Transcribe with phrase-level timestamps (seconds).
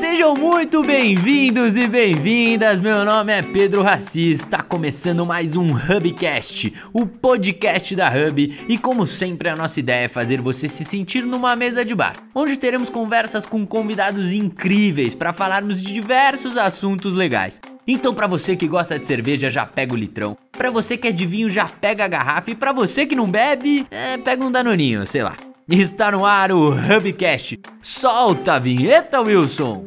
[0.00, 2.80] Sejam muito bem-vindos e bem-vindas.
[2.80, 4.38] Meu nome é Pedro Racis.
[4.38, 8.64] Está começando mais um Hubcast, o podcast da Hub.
[8.66, 12.14] E como sempre, a nossa ideia é fazer você se sentir numa mesa de bar,
[12.34, 17.60] onde teremos conversas com convidados incríveis para falarmos de diversos assuntos legais.
[17.86, 20.34] Então, para você que gosta de cerveja, já pega o litrão.
[20.50, 22.50] Para você que é de vinho, já pega a garrafa.
[22.50, 25.36] E para você que não bebe, é, pega um danoninho, sei lá.
[25.72, 27.54] Está no ar o Hubcast.
[27.80, 29.86] Solta a vinheta, Wilson!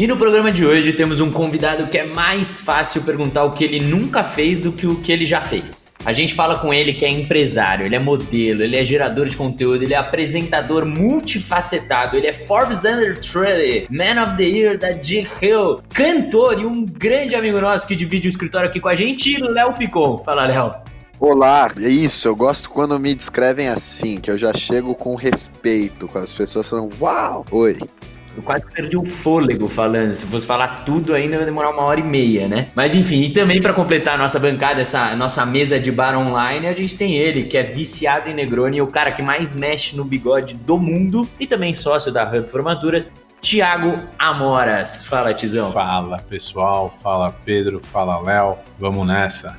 [0.00, 3.62] E no programa de hoje temos um convidado que é mais fácil perguntar o que
[3.62, 5.78] ele nunca fez do que o que ele já fez.
[6.06, 9.36] A gente fala com ele que é empresário, ele é modelo, ele é gerador de
[9.36, 14.92] conteúdo, ele é apresentador multifacetado, ele é Forbes Under 30, Man of the Year da
[14.92, 18.94] G Hill, cantor e um grande amigo nosso que divide o escritório aqui com a
[18.94, 20.16] gente, Léo Picon.
[20.24, 20.76] Fala, Léo.
[21.20, 26.08] Olá, é isso, eu gosto quando me descrevem assim, que eu já chego com respeito,
[26.08, 27.76] com as pessoas falando, uau, oi.
[28.36, 30.14] Eu quase perdi o fôlego falando.
[30.14, 32.68] Se fosse falar tudo ainda vai demorar uma hora e meia, né?
[32.74, 36.66] Mas enfim, e também para completar a nossa bancada, essa nossa mesa de bar online,
[36.66, 40.04] a gente tem ele, que é viciado em Negroni, o cara que mais mexe no
[40.04, 45.04] bigode do mundo e também sócio da Hub Formaturas, Tiago Amoras.
[45.04, 45.72] Fala, Tizão.
[45.72, 46.94] Fala, pessoal.
[47.02, 47.80] Fala, Pedro.
[47.80, 48.56] Fala, Léo.
[48.78, 49.58] Vamos nessa.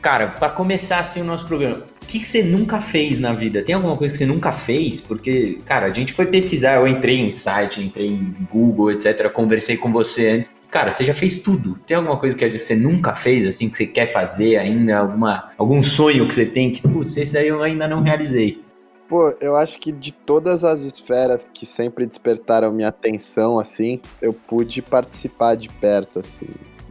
[0.00, 3.62] Cara, para começar assim o nosso programa, que, que você nunca fez na vida?
[3.62, 5.00] Tem alguma coisa que você nunca fez?
[5.00, 9.30] Porque, cara, a gente foi pesquisar, eu entrei em site, entrei em Google, etc.
[9.30, 10.50] Conversei com você antes.
[10.70, 11.78] Cara, você já fez tudo.
[11.86, 14.98] Tem alguma coisa que você nunca fez, assim, que você quer fazer ainda?
[14.98, 18.60] Alguma, algum sonho que você tem que, putz, esse aí eu ainda não realizei?
[19.06, 24.32] Pô, eu acho que de todas as esferas que sempre despertaram minha atenção, assim, eu
[24.32, 26.48] pude participar de perto, assim.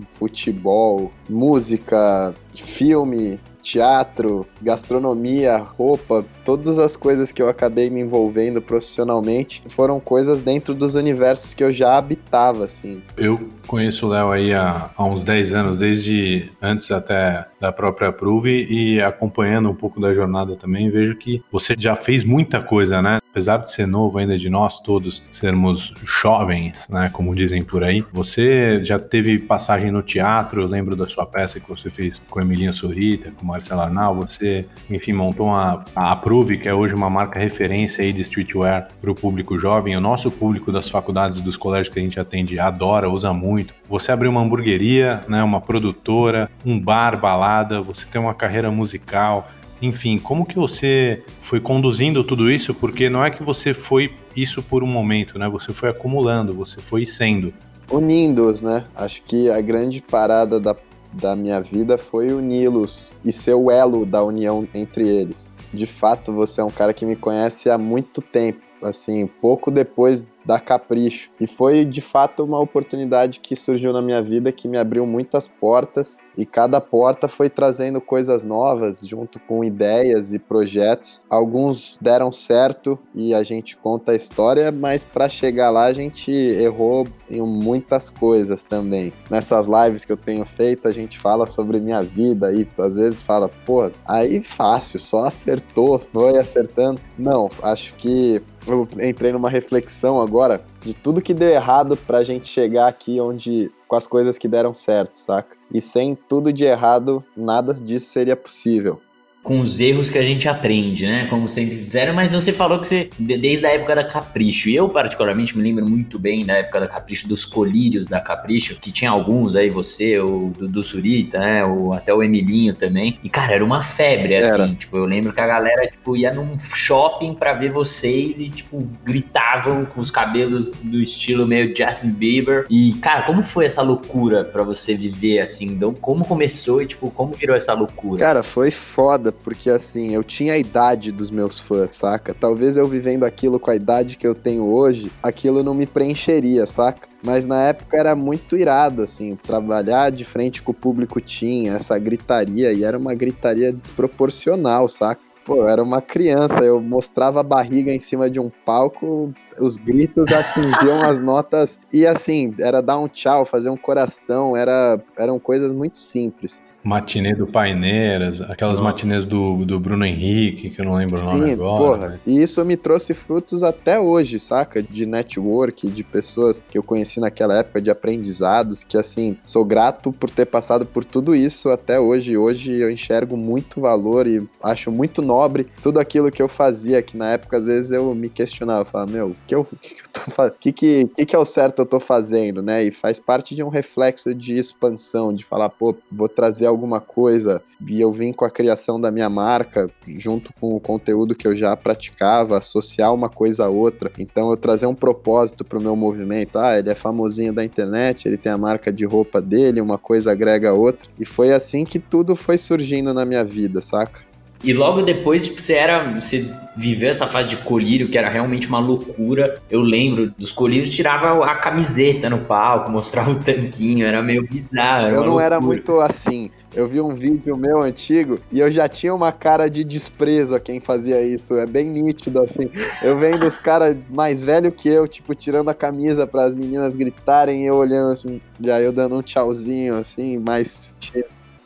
[0.10, 3.40] Futebol, música, filme,
[3.72, 10.74] teatro, gastronomia, roupa, todas as coisas que eu acabei me envolvendo profissionalmente foram coisas dentro
[10.74, 13.02] dos universos que eu já habitava, assim.
[13.18, 18.12] Eu conheço o Léo aí há, há, uns 10 anos, desde antes até da própria
[18.12, 23.02] Prove e acompanhando um pouco da jornada também, vejo que você já fez muita coisa,
[23.02, 23.20] né?
[23.32, 28.04] Apesar de ser novo ainda de nós todos sermos jovens, né, como dizem por aí,
[28.12, 32.42] você já teve passagem no teatro, eu lembro da sua peça que você fez com
[32.42, 37.10] Emilinho Sorita, com Marcelo Arnal, você, enfim, montou uma, a Approve, que é hoje uma
[37.10, 39.96] marca referência aí de streetwear para o público jovem.
[39.96, 43.74] O nosso público das faculdades dos colégios que a gente atende adora, usa muito.
[43.88, 49.48] Você abriu uma hamburgueria, né, uma produtora, um bar, balada, você tem uma carreira musical.
[49.82, 52.74] Enfim, como que você foi conduzindo tudo isso?
[52.74, 55.48] Porque não é que você foi isso por um momento, né?
[55.50, 57.54] Você foi acumulando, você foi sendo
[57.90, 58.84] unindo-os, né?
[58.96, 60.76] Acho que a grande parada da
[61.14, 65.48] da minha vida foi uni-los e ser o elo da união entre eles.
[65.74, 70.26] De fato, você é um cara que me conhece há muito tempo, assim, pouco depois
[70.48, 71.30] da Capricho.
[71.40, 75.46] E foi de fato uma oportunidade que surgiu na minha vida que me abriu muitas
[75.46, 81.20] portas e cada porta foi trazendo coisas novas junto com ideias e projetos.
[81.30, 86.32] Alguns deram certo e a gente conta a história, mas para chegar lá a gente
[86.32, 89.12] errou em muitas coisas também.
[89.30, 93.20] Nessas lives que eu tenho feito, a gente fala sobre minha vida e às vezes
[93.20, 97.02] fala, pô, aí fácil, só acertou, foi acertando.
[97.18, 102.48] Não, acho que eu entrei numa reflexão agora de tudo que deu errado pra gente
[102.48, 105.56] chegar aqui onde com as coisas que deram certo, saca?
[105.74, 109.02] E sem tudo de errado, nada disso seria possível
[109.48, 111.26] com os erros que a gente aprende, né?
[111.30, 114.90] Como sempre fizeram, mas você falou que você, desde a época da Capricho, e eu
[114.90, 119.10] particularmente me lembro muito bem da época da Capricho, dos colírios da Capricho, que tinha
[119.10, 121.64] alguns aí, você, o do Surita, né?
[121.64, 123.18] O, até o Emilinho também.
[123.24, 124.50] E, cara, era uma febre, assim.
[124.50, 124.68] Era.
[124.68, 128.86] Tipo, eu lembro que a galera, tipo, ia num shopping pra ver vocês e, tipo,
[129.06, 132.66] gritavam com os cabelos do estilo meio Justin Bieber.
[132.70, 135.68] E, cara, como foi essa loucura pra você viver, assim?
[135.68, 138.20] Então, como começou e, tipo, como virou essa loucura?
[138.20, 142.34] Cara, foi foda porque assim, eu tinha a idade dos meus fãs, saca?
[142.34, 146.66] Talvez eu vivendo aquilo com a idade que eu tenho hoje, aquilo não me preencheria,
[146.66, 147.08] saca?
[147.24, 151.98] Mas na época era muito irado, assim, trabalhar de frente com o público tinha essa
[151.98, 155.22] gritaria, e era uma gritaria desproporcional, saca?
[155.48, 159.78] Pô, eu era uma criança, eu mostrava a barriga em cima de um palco, os
[159.78, 165.40] gritos atingiam as notas, e assim, era dar um tchau, fazer um coração, era, eram
[165.40, 166.62] coisas muito simples.
[166.88, 168.92] Matinê do Paineiras, aquelas Nossa.
[168.92, 171.78] matinês do, do Bruno Henrique, que eu não lembro Sim, o nome agora.
[171.78, 172.20] Porra, né?
[172.26, 174.82] e isso me trouxe frutos até hoje, saca?
[174.82, 180.14] De network, de pessoas que eu conheci naquela época, de aprendizados, que assim, sou grato
[180.14, 182.38] por ter passado por tudo isso até hoje.
[182.38, 187.18] Hoje eu enxergo muito valor e acho muito nobre tudo aquilo que eu fazia, que
[187.18, 190.10] na época às vezes eu me questionava, falava, meu, o que, eu, que, que eu
[190.14, 190.54] tô fazendo?
[190.54, 192.86] O que, que, que, que é o certo eu tô fazendo, né?
[192.86, 197.62] E faz parte de um reflexo de expansão, de falar, pô, vou trazer alguma coisa.
[197.90, 201.56] E eu vim com a criação da minha marca, junto com o conteúdo que eu
[201.56, 204.12] já praticava, associar uma coisa a outra.
[204.18, 206.58] Então eu trazer um propósito pro meu movimento.
[206.58, 210.32] Ah, ele é famosinho da internet, ele tem a marca de roupa dele, uma coisa
[210.32, 211.10] agrega a outra.
[211.20, 214.27] E foi assim que tudo foi surgindo na minha vida, saca?
[214.64, 216.20] E logo depois, tipo, você era.
[216.20, 216.46] Você
[216.76, 219.60] viveu essa fase de colírio, que era realmente uma loucura.
[219.70, 225.08] Eu lembro dos colírios, tirava a camiseta no palco, mostrava o tanquinho, era meio bizarro.
[225.08, 225.46] Era eu não loucura.
[225.46, 226.52] era muito assim.
[226.76, 230.60] Eu vi um vídeo meu antigo e eu já tinha uma cara de desprezo a
[230.60, 231.56] quem fazia isso.
[231.56, 232.70] É bem nítido, assim.
[233.02, 236.96] Eu vendo os caras mais velhos que eu, tipo, tirando a camisa para as meninas
[236.96, 240.96] gritarem e eu olhando assim, aí eu dando um tchauzinho, assim, mais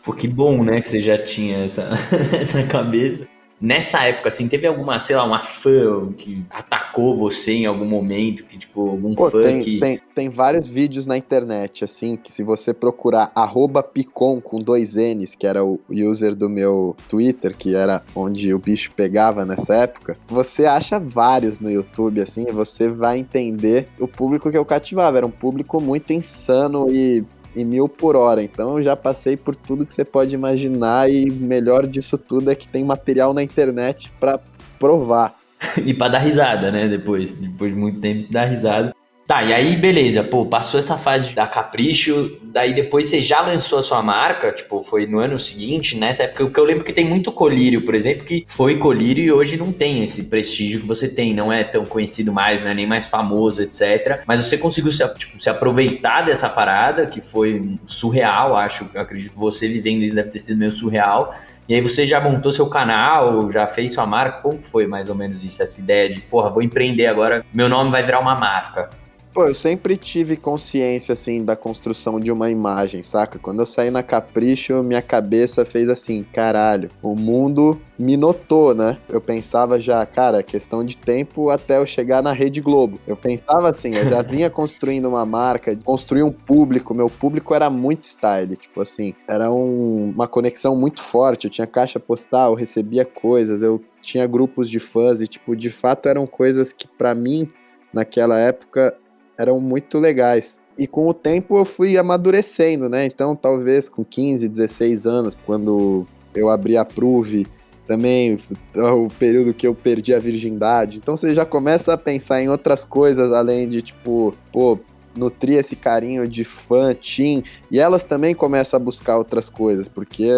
[0.03, 1.89] Pô, que bom, né, que você já tinha essa,
[2.39, 3.27] essa cabeça.
[3.61, 8.43] Nessa época, assim, teve alguma, sei lá, uma fã que atacou você em algum momento,
[8.43, 9.79] que, tipo, algum Pô, fã tem, que...
[9.79, 14.95] Tem, tem vários vídeos na internet, assim, que se você procurar arroba picon com dois
[14.95, 19.75] N's, que era o user do meu Twitter, que era onde o bicho pegava nessa
[19.75, 24.65] época, você acha vários no YouTube, assim, e você vai entender o público que eu
[24.65, 25.17] cativava.
[25.17, 27.23] Era um público muito insano e
[27.55, 28.41] e mil por hora.
[28.43, 32.55] Então eu já passei por tudo que você pode imaginar e melhor disso tudo é
[32.55, 34.39] que tem material na internet para
[34.79, 35.35] provar.
[35.85, 36.87] e para dar risada, né?
[36.87, 38.93] Depois, depois de muito tempo, dar risada.
[39.27, 43.79] Tá, e aí beleza, pô, passou essa fase da Capricho, daí depois você já lançou
[43.79, 47.05] a sua marca, tipo, foi no ano seguinte, nessa época, que eu lembro que tem
[47.05, 51.07] muito colírio, por exemplo, que foi colírio e hoje não tem esse prestígio que você
[51.07, 54.21] tem, não é tão conhecido mais, não é nem mais famoso, etc.
[54.27, 59.39] Mas você conseguiu se, tipo, se aproveitar dessa parada, que foi surreal, acho, acredito que
[59.39, 61.33] você vivendo isso deve ter sido meio surreal,
[61.69, 64.41] e aí você já montou seu canal, já fez sua marca?
[64.41, 67.91] Como foi mais ou menos isso, essa ideia de, porra, vou empreender agora, meu nome
[67.91, 68.89] vai virar uma marca?
[69.33, 73.39] Pô, eu sempre tive consciência, assim, da construção de uma imagem, saca?
[73.39, 78.97] Quando eu saí na Capricho, minha cabeça fez assim, caralho, o mundo me notou, né?
[79.07, 82.99] Eu pensava já, cara, questão de tempo até eu chegar na Rede Globo.
[83.07, 87.69] Eu pensava assim, eu já vinha construindo uma marca, construir um público, meu público era
[87.69, 92.55] muito style, tipo assim, era um, uma conexão muito forte, eu tinha caixa postal, eu
[92.55, 97.15] recebia coisas, eu tinha grupos de fãs e, tipo, de fato eram coisas que para
[97.15, 97.47] mim,
[97.93, 98.97] naquela época,
[99.41, 100.59] eram muito legais.
[100.77, 103.05] E com o tempo eu fui amadurecendo, né?
[103.05, 107.45] Então, talvez com 15, 16 anos, quando eu abri a Prove,
[107.85, 108.37] também
[108.75, 110.97] o período que eu perdi a virgindade.
[110.97, 114.79] Então você já começa a pensar em outras coisas além de tipo, pô,
[115.15, 120.29] nutrir esse carinho de fã, team, e elas também começam a buscar outras coisas, porque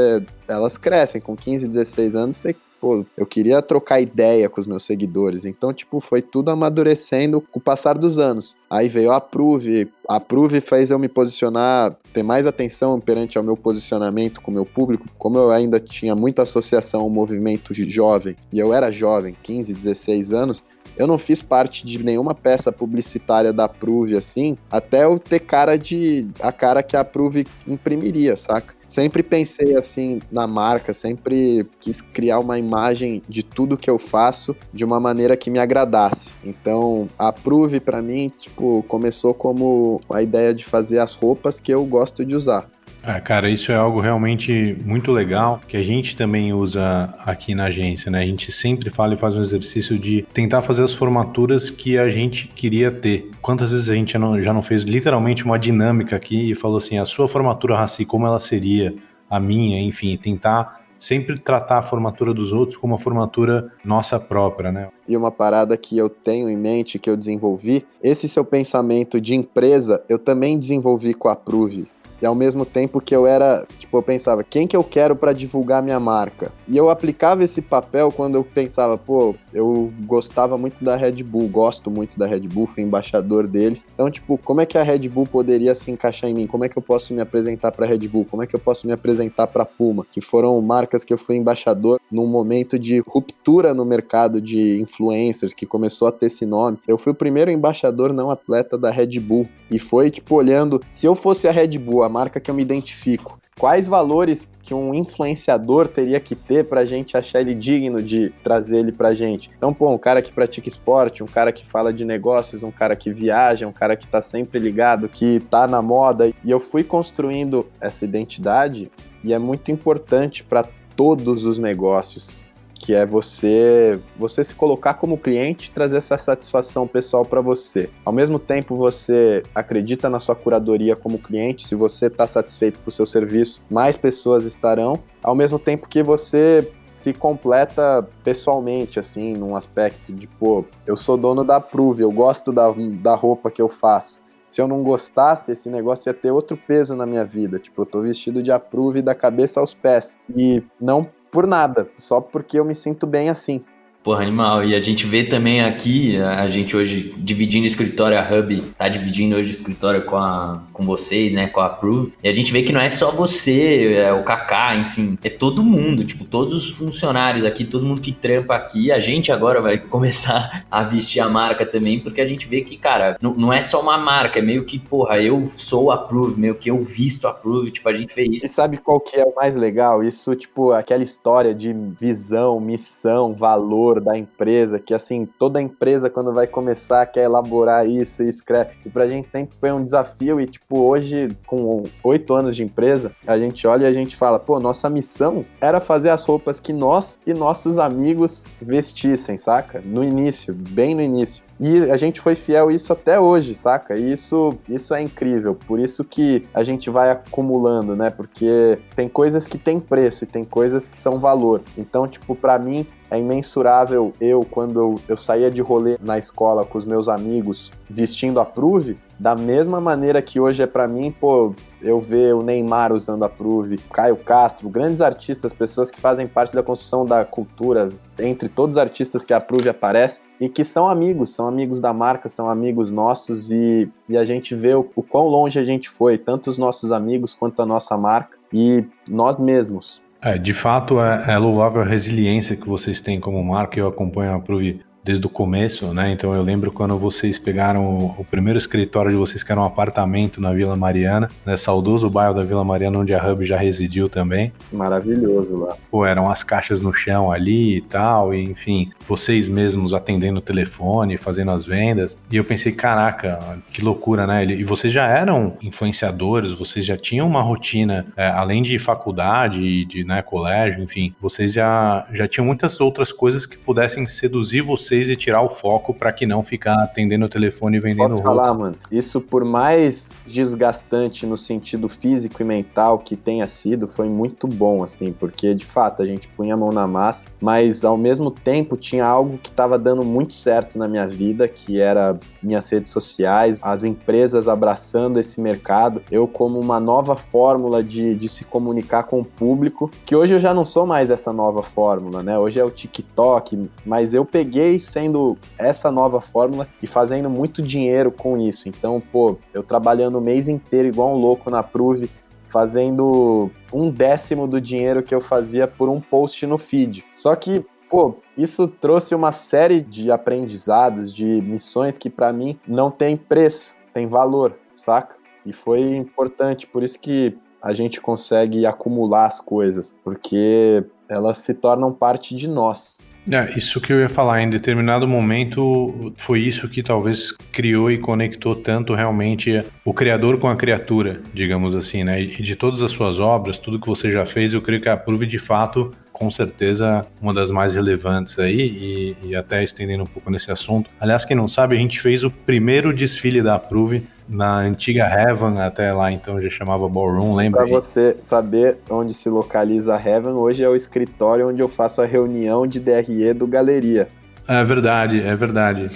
[0.47, 4.83] elas crescem com 15, 16 anos, você pô, eu queria trocar ideia com os meus
[4.83, 5.45] seguidores.
[5.45, 8.57] Então, tipo, foi tudo amadurecendo com o passar dos anos.
[8.69, 13.44] Aí veio a Prove, a Prove fez eu me posicionar, ter mais atenção perante ao
[13.44, 17.90] meu posicionamento com o meu público, como eu ainda tinha muita associação ao movimento de
[17.90, 20.61] jovem, e eu era jovem, 15, 16 anos,
[20.97, 25.78] eu não fiz parte de nenhuma peça publicitária da Prove assim, até eu ter cara
[25.78, 28.73] de a cara que a Prove imprimiria, saca?
[28.85, 34.56] Sempre pensei assim na marca, sempre quis criar uma imagem de tudo que eu faço
[34.71, 36.31] de uma maneira que me agradasse.
[36.44, 41.73] Então, a Prove para mim, tipo, começou como a ideia de fazer as roupas que
[41.73, 42.69] eu gosto de usar.
[43.06, 47.66] É, cara, isso é algo realmente muito legal que a gente também usa aqui na
[47.66, 48.22] agência, né?
[48.22, 52.10] A gente sempre fala e faz um exercício de tentar fazer as formaturas que a
[52.10, 53.30] gente queria ter.
[53.42, 56.78] Quantas vezes a gente já não, já não fez literalmente uma dinâmica aqui e falou
[56.78, 58.95] assim: a sua formatura, Raci, como ela seria,
[59.30, 64.72] a minha, enfim, tentar sempre tratar a formatura dos outros como a formatura nossa própria,
[64.72, 64.88] né?
[65.06, 69.36] E uma parada que eu tenho em mente, que eu desenvolvi, esse seu pensamento de
[69.36, 71.92] empresa, eu também desenvolvi com a Prove.
[72.23, 75.33] E ao mesmo tempo que eu era, tipo, eu pensava, quem que eu quero para
[75.33, 76.53] divulgar minha marca?
[76.65, 81.49] E eu aplicava esse papel quando eu pensava, pô, eu gostava muito da Red Bull,
[81.49, 83.85] gosto muito da Red Bull, fui embaixador deles.
[83.94, 86.47] Então, tipo, como é que a Red Bull poderia se encaixar em mim?
[86.47, 88.23] Como é que eu posso me apresentar para Red Bull?
[88.23, 90.06] Como é que eu posso me apresentar para Puma?
[90.09, 95.53] Que foram marcas que eu fui embaixador num momento de ruptura no mercado de influencers
[95.53, 96.77] que começou a ter esse nome.
[96.87, 101.06] Eu fui o primeiro embaixador não atleta da Red Bull e foi tipo olhando, se
[101.06, 103.39] eu fosse a Red Bull, a marca que eu me identifico.
[103.59, 108.29] Quais valores que um influenciador teria que ter para a gente achar ele digno de
[108.43, 109.49] trazer ele para a gente?
[109.55, 112.95] Então, pô, um cara que pratica esporte, um cara que fala de negócios, um cara
[112.95, 116.31] que viaja, um cara que está sempre ligado, que está na moda.
[116.43, 118.91] E eu fui construindo essa identidade
[119.23, 122.49] e é muito importante para todos os negócios
[122.83, 127.90] que é você você se colocar como cliente trazer essa satisfação pessoal para você.
[128.04, 132.90] Ao mesmo tempo, você acredita na sua curadoria como cliente, se você está satisfeito com
[132.90, 134.99] o seu serviço, mais pessoas estarão.
[135.23, 141.16] Ao mesmo tempo que você se completa pessoalmente, assim, num aspecto de, pô, eu sou
[141.16, 142.68] dono da Prove, eu gosto da,
[142.99, 146.95] da roupa que eu faço se eu não gostasse, esse negócio ia ter outro peso
[146.95, 147.57] na minha vida.
[147.57, 150.19] Tipo, eu tô vestido de approve da cabeça aos pés.
[150.37, 153.66] E não por nada, só porque eu me sinto bem assim.
[154.04, 154.66] Porra, animal.
[154.66, 158.90] E a gente vê também aqui, a gente hoje dividindo o escritório, a Hub tá
[158.90, 162.12] dividindo hoje o escritório com, a, com vocês, né, com a Prove.
[162.22, 165.64] E a gente vê que não é só você, é o Kaká, enfim, é todo
[165.64, 168.92] mundo, tipo, todos os funcionários aqui, todo mundo que trampa aqui.
[168.92, 172.76] A gente agora vai começar a vestir a marca também, porque a gente vê que,
[172.76, 176.40] cara, não, não é só uma marca, é meio que, porra, eu sou a Prove,
[176.40, 178.45] meio que eu visto a Prove, tipo, a gente vê isso.
[178.45, 180.04] E sabe qual que é o mais legal?
[180.04, 186.33] Isso, tipo, aquela história de visão, missão, valor, da empresa, que assim, toda empresa quando
[186.33, 188.71] vai começar quer elaborar isso e escreve.
[188.85, 193.12] E pra gente sempre foi um desafio e tipo, hoje com oito anos de empresa,
[193.26, 196.73] a gente olha e a gente fala, pô, nossa missão era fazer as roupas que
[196.73, 199.81] nós e nossos amigos vestissem, saca?
[199.83, 201.44] No início, bem no início.
[201.60, 203.95] E a gente foi fiel isso até hoje, saca?
[203.95, 205.56] E isso, isso é incrível.
[205.56, 208.10] Por isso que a gente vai acumulando, né?
[208.10, 211.62] Porque tem coisas que têm preço e tem coisas que são valor.
[211.78, 216.66] Então, tipo, para mim é imensurável eu, quando eu, eu saía de rolê na escola
[216.66, 221.12] com os meus amigos vestindo a Prove, da mesma maneira que hoje é para mim,
[221.12, 226.26] pô, eu ver o Neymar usando a Prove, Caio Castro, grandes artistas, pessoas que fazem
[226.26, 230.66] parte da construção da cultura, entre todos os artistas que a Prove aparece, e que
[230.66, 234.85] são amigos, são amigos da marca, são amigos nossos, e, e a gente vê o,
[234.94, 238.83] o quão longe a gente foi, tanto os nossos amigos quanto a nossa marca, e
[239.07, 240.02] nós mesmos.
[240.21, 243.80] É, de fato, é, é louvável a resiliência que vocês têm como marca.
[243.80, 246.12] Eu acompanho a Prove desde o começo, né?
[246.12, 249.66] Então eu lembro quando vocês pegaram o, o, primeiro escritório de vocês, que era um
[249.66, 251.57] apartamento na Vila Mariana, né?
[251.57, 254.54] Saudoso bairro da Vila Mariana, onde a Hub já residiu também.
[254.72, 255.76] Maravilhoso lá.
[255.92, 260.42] Pô, eram as caixas no chão ali e tal, e enfim, vocês mesmos atendendo o
[260.42, 262.18] telefone, fazendo as vendas.
[262.31, 264.45] E eu pensei, caraca, que loucura, né?
[264.45, 270.04] E vocês já eram influenciadores, vocês já tinham uma rotina, é, além de faculdade, de
[270.04, 275.09] né, colégio, enfim, vocês já, já tinham muitas outras coisas que pudessem seduzir vocês vocês
[275.09, 278.42] e tirar o foco para que não ficar atendendo o telefone e vendendo Posso roupa.
[278.42, 284.07] falar, mano, isso por mais desgastante no sentido físico e mental que tenha sido, foi
[284.07, 287.97] muito bom, assim, porque de fato a gente punha a mão na massa, mas ao
[287.97, 292.69] mesmo tempo tinha algo que estava dando muito certo na minha vida, que era minhas
[292.69, 298.45] redes sociais, as empresas abraçando esse mercado, eu como uma nova fórmula de, de se
[298.45, 302.38] comunicar com o público, que hoje eu já não sou mais essa nova fórmula, né?
[302.38, 308.11] Hoje é o TikTok, mas eu peguei sendo essa nova fórmula e fazendo muito dinheiro
[308.11, 308.68] com isso.
[308.69, 312.09] Então, pô, eu trabalhando o mês inteiro igual um louco na Prove,
[312.47, 317.04] fazendo um décimo do dinheiro que eu fazia por um post no feed.
[317.11, 322.92] Só que, pô, isso trouxe uma série de aprendizados, de missões que para mim não
[322.92, 325.16] tem preço, tem valor, saca?
[325.45, 331.54] E foi importante, por isso que a gente consegue acumular as coisas, porque elas se
[331.54, 332.99] tornam parte de nós.
[333.31, 337.97] É, isso que eu ia falar, em determinado momento foi isso que talvez criou e
[337.97, 342.21] conectou tanto realmente o criador com a criatura, digamos assim, né?
[342.21, 344.97] E de todas as suas obras, tudo que você já fez, eu creio que a
[344.97, 350.07] Prove de fato, com certeza, uma das mais relevantes aí, e, e até estendendo um
[350.07, 350.89] pouco nesse assunto.
[350.99, 355.59] Aliás, quem não sabe, a gente fez o primeiro desfile da Prove na antiga Heaven,
[355.59, 357.61] até lá então já chamava Ballroom, lembra?
[357.61, 362.01] Para você saber onde se localiza a Heaven, hoje é o escritório onde eu faço
[362.01, 364.07] a reunião de DRE do Galeria.
[364.47, 365.89] É verdade, é verdade.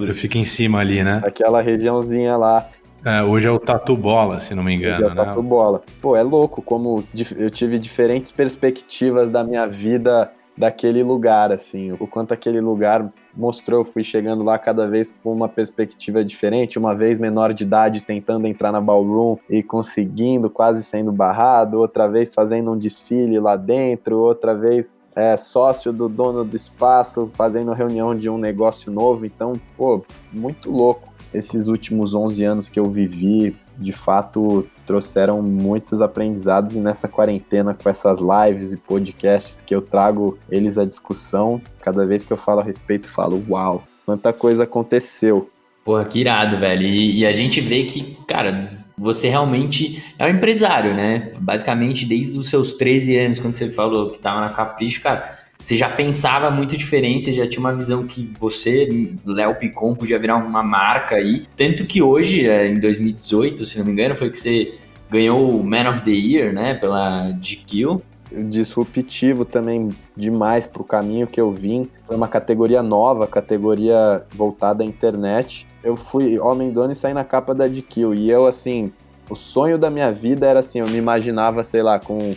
[0.00, 1.20] Eu fico em cima ali, né?
[1.22, 2.66] Aquela regiãozinha lá.
[3.04, 4.94] É, hoje é o Tatu Bola, se não me engano.
[4.94, 5.24] Hoje é o né?
[5.24, 5.82] Tatu Bola.
[6.00, 7.04] Pô, é louco como
[7.36, 11.92] eu tive diferentes perspectivas da minha vida daquele lugar, assim.
[11.92, 16.78] O quanto aquele lugar mostrou, eu fui chegando lá cada vez com uma perspectiva diferente,
[16.78, 22.08] uma vez menor de idade tentando entrar na ballroom e conseguindo, quase sendo barrado, outra
[22.08, 27.72] vez fazendo um desfile lá dentro, outra vez é, sócio do dono do espaço, fazendo
[27.72, 29.24] reunião de um negócio novo.
[29.24, 36.00] Então, pô, muito louco esses últimos 11 anos que eu vivi de fato trouxeram muitos
[36.00, 41.60] aprendizados e nessa quarentena com essas lives e podcasts que eu trago eles à discussão,
[41.80, 45.48] cada vez que eu falo a respeito, falo, uau, quanta coisa aconteceu.
[45.84, 46.82] Porra, que irado, velho.
[46.82, 51.32] E, e a gente vê que, cara, você realmente é um empresário, né?
[51.38, 55.76] Basicamente, desde os seus 13 anos, quando você falou que tava na Capricho, cara, você
[55.76, 60.36] já pensava muito diferente, você já tinha uma visão que você, Léo Picon, podia virar
[60.36, 61.44] uma marca aí.
[61.56, 64.78] Tanto que hoje, é, em 2018, se não me engano, foi que você
[65.10, 67.98] ganhou o Man of the Year, né, pela GQ.
[68.30, 71.90] Disruptivo também demais para o caminho que eu vim.
[72.06, 75.66] Foi uma categoria nova, categoria voltada à internet.
[75.82, 78.14] Eu fui homem dono e saí na capa da GQ.
[78.14, 78.92] E eu, assim,
[79.30, 82.34] o sonho da minha vida era assim, eu me imaginava, sei lá, com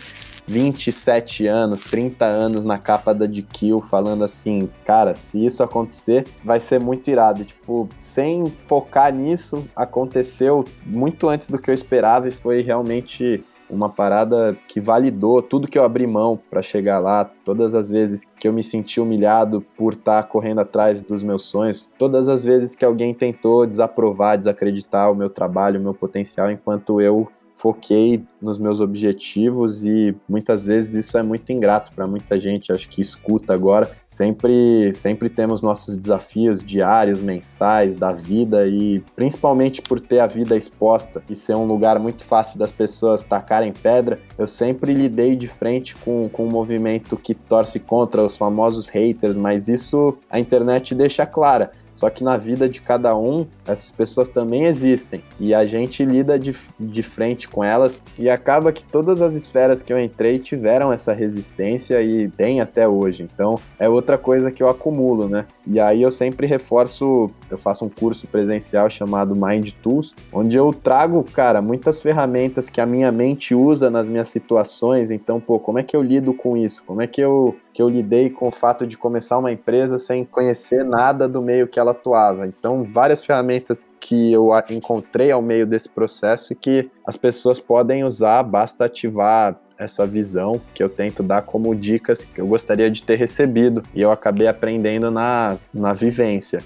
[0.52, 6.60] 27 anos, 30 anos na capa da DQ, falando assim, cara, se isso acontecer, vai
[6.60, 7.46] ser muito irado.
[7.46, 13.88] Tipo, sem focar nisso, aconteceu muito antes do que eu esperava e foi realmente uma
[13.88, 18.46] parada que validou tudo que eu abri mão para chegar lá, todas as vezes que
[18.46, 22.76] eu me senti humilhado por estar tá correndo atrás dos meus sonhos, todas as vezes
[22.76, 28.58] que alguém tentou desaprovar, desacreditar o meu trabalho, o meu potencial, enquanto eu foquei nos
[28.58, 33.54] meus objetivos e muitas vezes isso é muito ingrato para muita gente, acho que escuta
[33.54, 33.90] agora.
[34.06, 40.56] Sempre sempre temos nossos desafios diários, mensais da vida e principalmente por ter a vida
[40.56, 45.48] exposta e ser um lugar muito fácil das pessoas tacarem pedra, eu sempre lidei de
[45.48, 50.96] frente com, com um movimento que torce contra os famosos haters, mas isso a internet
[50.96, 51.72] deixa clara.
[52.02, 55.22] Só que na vida de cada um, essas pessoas também existem.
[55.40, 58.02] E a gente lida de, de frente com elas.
[58.18, 62.88] E acaba que todas as esferas que eu entrei tiveram essa resistência e tem até
[62.88, 63.22] hoje.
[63.22, 65.46] Então é outra coisa que eu acumulo, né?
[65.68, 70.74] E aí eu sempre reforço, eu faço um curso presencial chamado Mind Tools, onde eu
[70.74, 75.12] trago, cara, muitas ferramentas que a minha mente usa nas minhas situações.
[75.12, 76.84] Então, pô, como é que eu lido com isso?
[76.84, 80.26] Como é que eu que eu lidei com o fato de começar uma empresa sem
[80.26, 82.48] conhecer nada do meio que ela atuava.
[82.48, 88.04] Então, várias ferramentas que eu encontrei ao meio desse processo e que as pessoas podem
[88.04, 93.02] usar, basta ativar essa visão que eu tento dar como dicas que eu gostaria de
[93.02, 96.64] ter recebido e eu acabei aprendendo na, na vivência.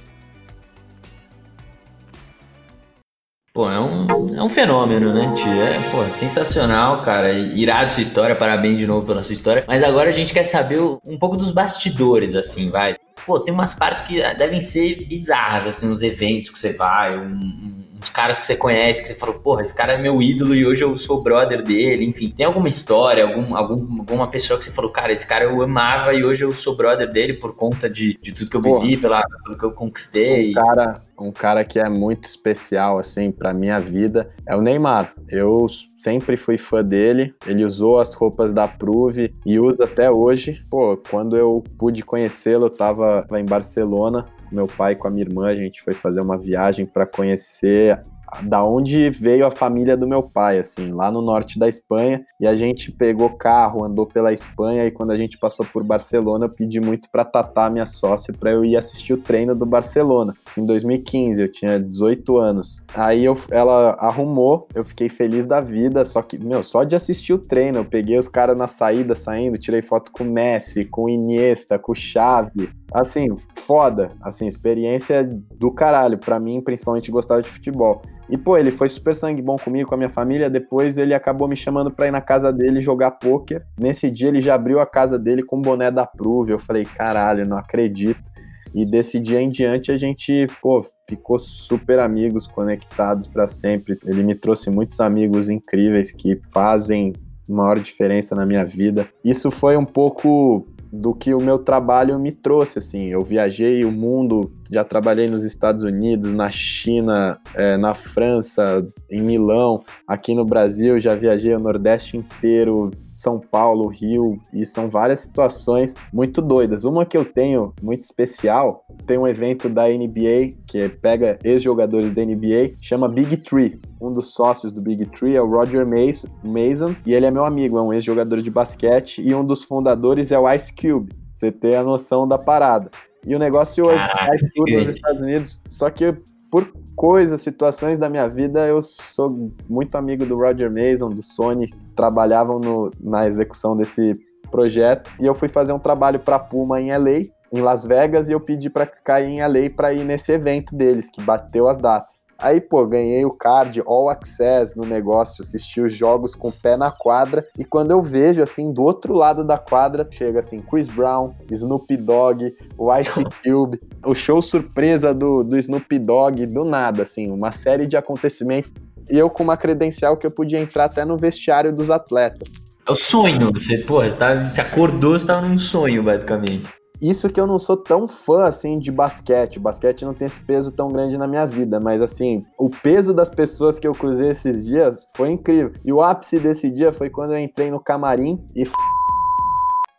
[3.55, 5.61] Pô, é um, é um fenômeno, né, tio?
[5.61, 7.31] É, pô, sensacional, cara.
[7.31, 9.63] Irado sua história, parabéns de novo pela sua história.
[9.65, 12.97] Mas agora a gente quer saber um pouco dos bastidores, assim, vai.
[13.25, 17.31] Pô, tem umas partes que devem ser bizarras, assim, nos eventos que você vai, um,
[17.31, 20.53] um uns caras que você conhece, que você falou, porra, esse cara é meu ídolo
[20.53, 22.29] e hoje eu sou brother dele, enfim.
[22.29, 26.13] Tem alguma história, algum, algum, alguma pessoa que você falou, cara, esse cara eu amava
[26.13, 28.97] e hoje eu sou brother dele por conta de, de tudo que eu porra, vivi,
[28.97, 30.51] pela, pelo que eu conquistei.
[30.51, 35.13] Um cara, um cara que é muito especial, assim, pra minha vida é o Neymar.
[35.29, 37.33] Eu sempre fui fã dele.
[37.47, 40.59] Ele usou as roupas da Prove e usa até hoje.
[40.69, 45.47] Pô, quando eu pude conhecê-lo, eu tava em Barcelona meu pai com a minha irmã,
[45.47, 48.01] a gente foi fazer uma viagem para conhecer
[48.43, 52.23] da onde veio a família do meu pai, assim, lá no norte da Espanha.
[52.39, 56.45] E a gente pegou carro, andou pela Espanha e quando a gente passou por Barcelona,
[56.45, 60.33] eu pedi muito para Tatá, minha sócia, para eu ir assistir o treino do Barcelona.
[60.45, 62.83] Assim, em 2015, eu tinha 18 anos.
[62.93, 67.33] Aí eu, ela arrumou, eu fiquei feliz da vida, só que, meu, só de assistir
[67.33, 71.03] o treino, eu peguei os caras na saída saindo, tirei foto com o Messi, com
[71.03, 72.69] o Iniesta, com o Xavi.
[72.93, 78.01] Assim, foda, assim, experiência do caralho, para mim, principalmente gostar de futebol.
[78.29, 80.49] E, pô, ele foi super sangue bom comigo, com a minha família.
[80.49, 83.65] Depois ele acabou me chamando pra ir na casa dele jogar pôquer.
[83.79, 86.51] Nesse dia ele já abriu a casa dele com o boné da Prove.
[86.51, 88.31] Eu falei, caralho, não acredito.
[88.73, 93.97] E desse dia em diante a gente, pô, ficou super amigos, conectados para sempre.
[94.05, 97.13] Ele me trouxe muitos amigos incríveis que fazem
[97.47, 99.07] maior diferença na minha vida.
[99.23, 103.05] Isso foi um pouco do que o meu trabalho me trouxe, assim.
[103.07, 109.21] Eu viajei o mundo, já trabalhei nos Estados Unidos, na China, é, na França, em
[109.21, 115.21] Milão, aqui no Brasil, já viajei o Nordeste inteiro, São Paulo, Rio, e são várias
[115.21, 116.85] situações muito doidas.
[116.85, 122.23] Uma que eu tenho muito especial, tem um evento da NBA que pega ex-jogadores da
[122.23, 123.79] NBA, chama Big Tree.
[124.05, 127.79] Um dos sócios do Big Tree é o Roger Mason, e ele é meu amigo,
[127.79, 131.11] é um ex-jogador de basquete, e um dos fundadores é o Ice Cube.
[131.33, 132.91] Você ter a noção da parada.
[133.25, 136.15] E o negócio hoje faz tudo nos Estados Unidos, só que
[136.51, 141.67] por coisas, situações da minha vida, eu sou muito amigo do Roger Mason, do Sony,
[141.95, 144.13] trabalhavam no, na execução desse
[144.51, 148.33] projeto, e eu fui fazer um trabalho para Puma em LA, em Las Vegas, e
[148.33, 152.14] eu pedi para cair em LA para ir nesse evento deles, que bateu as datas.
[152.37, 156.75] Aí, pô, ganhei o card All Access no negócio, assisti os jogos com o pé
[156.75, 157.45] na quadra.
[157.57, 161.95] E quando eu vejo, assim, do outro lado da quadra, chega assim, Chris Brown, Snoop
[161.95, 163.11] Dogg, o Ice
[163.43, 168.71] Cube, o show surpresa do, do Snoop Dogg, do nada, assim, uma série de acontecimentos.
[169.09, 172.65] E eu com uma credencial que eu podia entrar até no vestiário dos atletas.
[172.87, 176.67] É o sonho, você, pô, você, tá, você acordou, você tava num sonho, basicamente.
[177.07, 179.57] Isso que eu não sou tão fã assim de basquete.
[179.57, 183.13] O basquete não tem esse peso tão grande na minha vida, mas assim, o peso
[183.13, 185.71] das pessoas que eu cruzei esses dias foi incrível.
[185.85, 188.73] E o ápice desse dia foi quando eu entrei no camarim e f...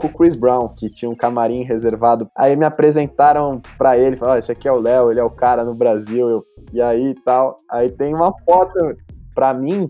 [0.01, 2.29] com o Chris Brown, que tinha um camarim reservado.
[2.37, 5.31] Aí me apresentaram para ele, falaram: oh, esse aqui é o Léo, ele é o
[5.31, 6.29] cara no Brasil.
[6.29, 6.45] Eu...
[6.73, 7.57] E aí tal.
[7.71, 8.97] Aí tem uma foto
[9.33, 9.89] para mim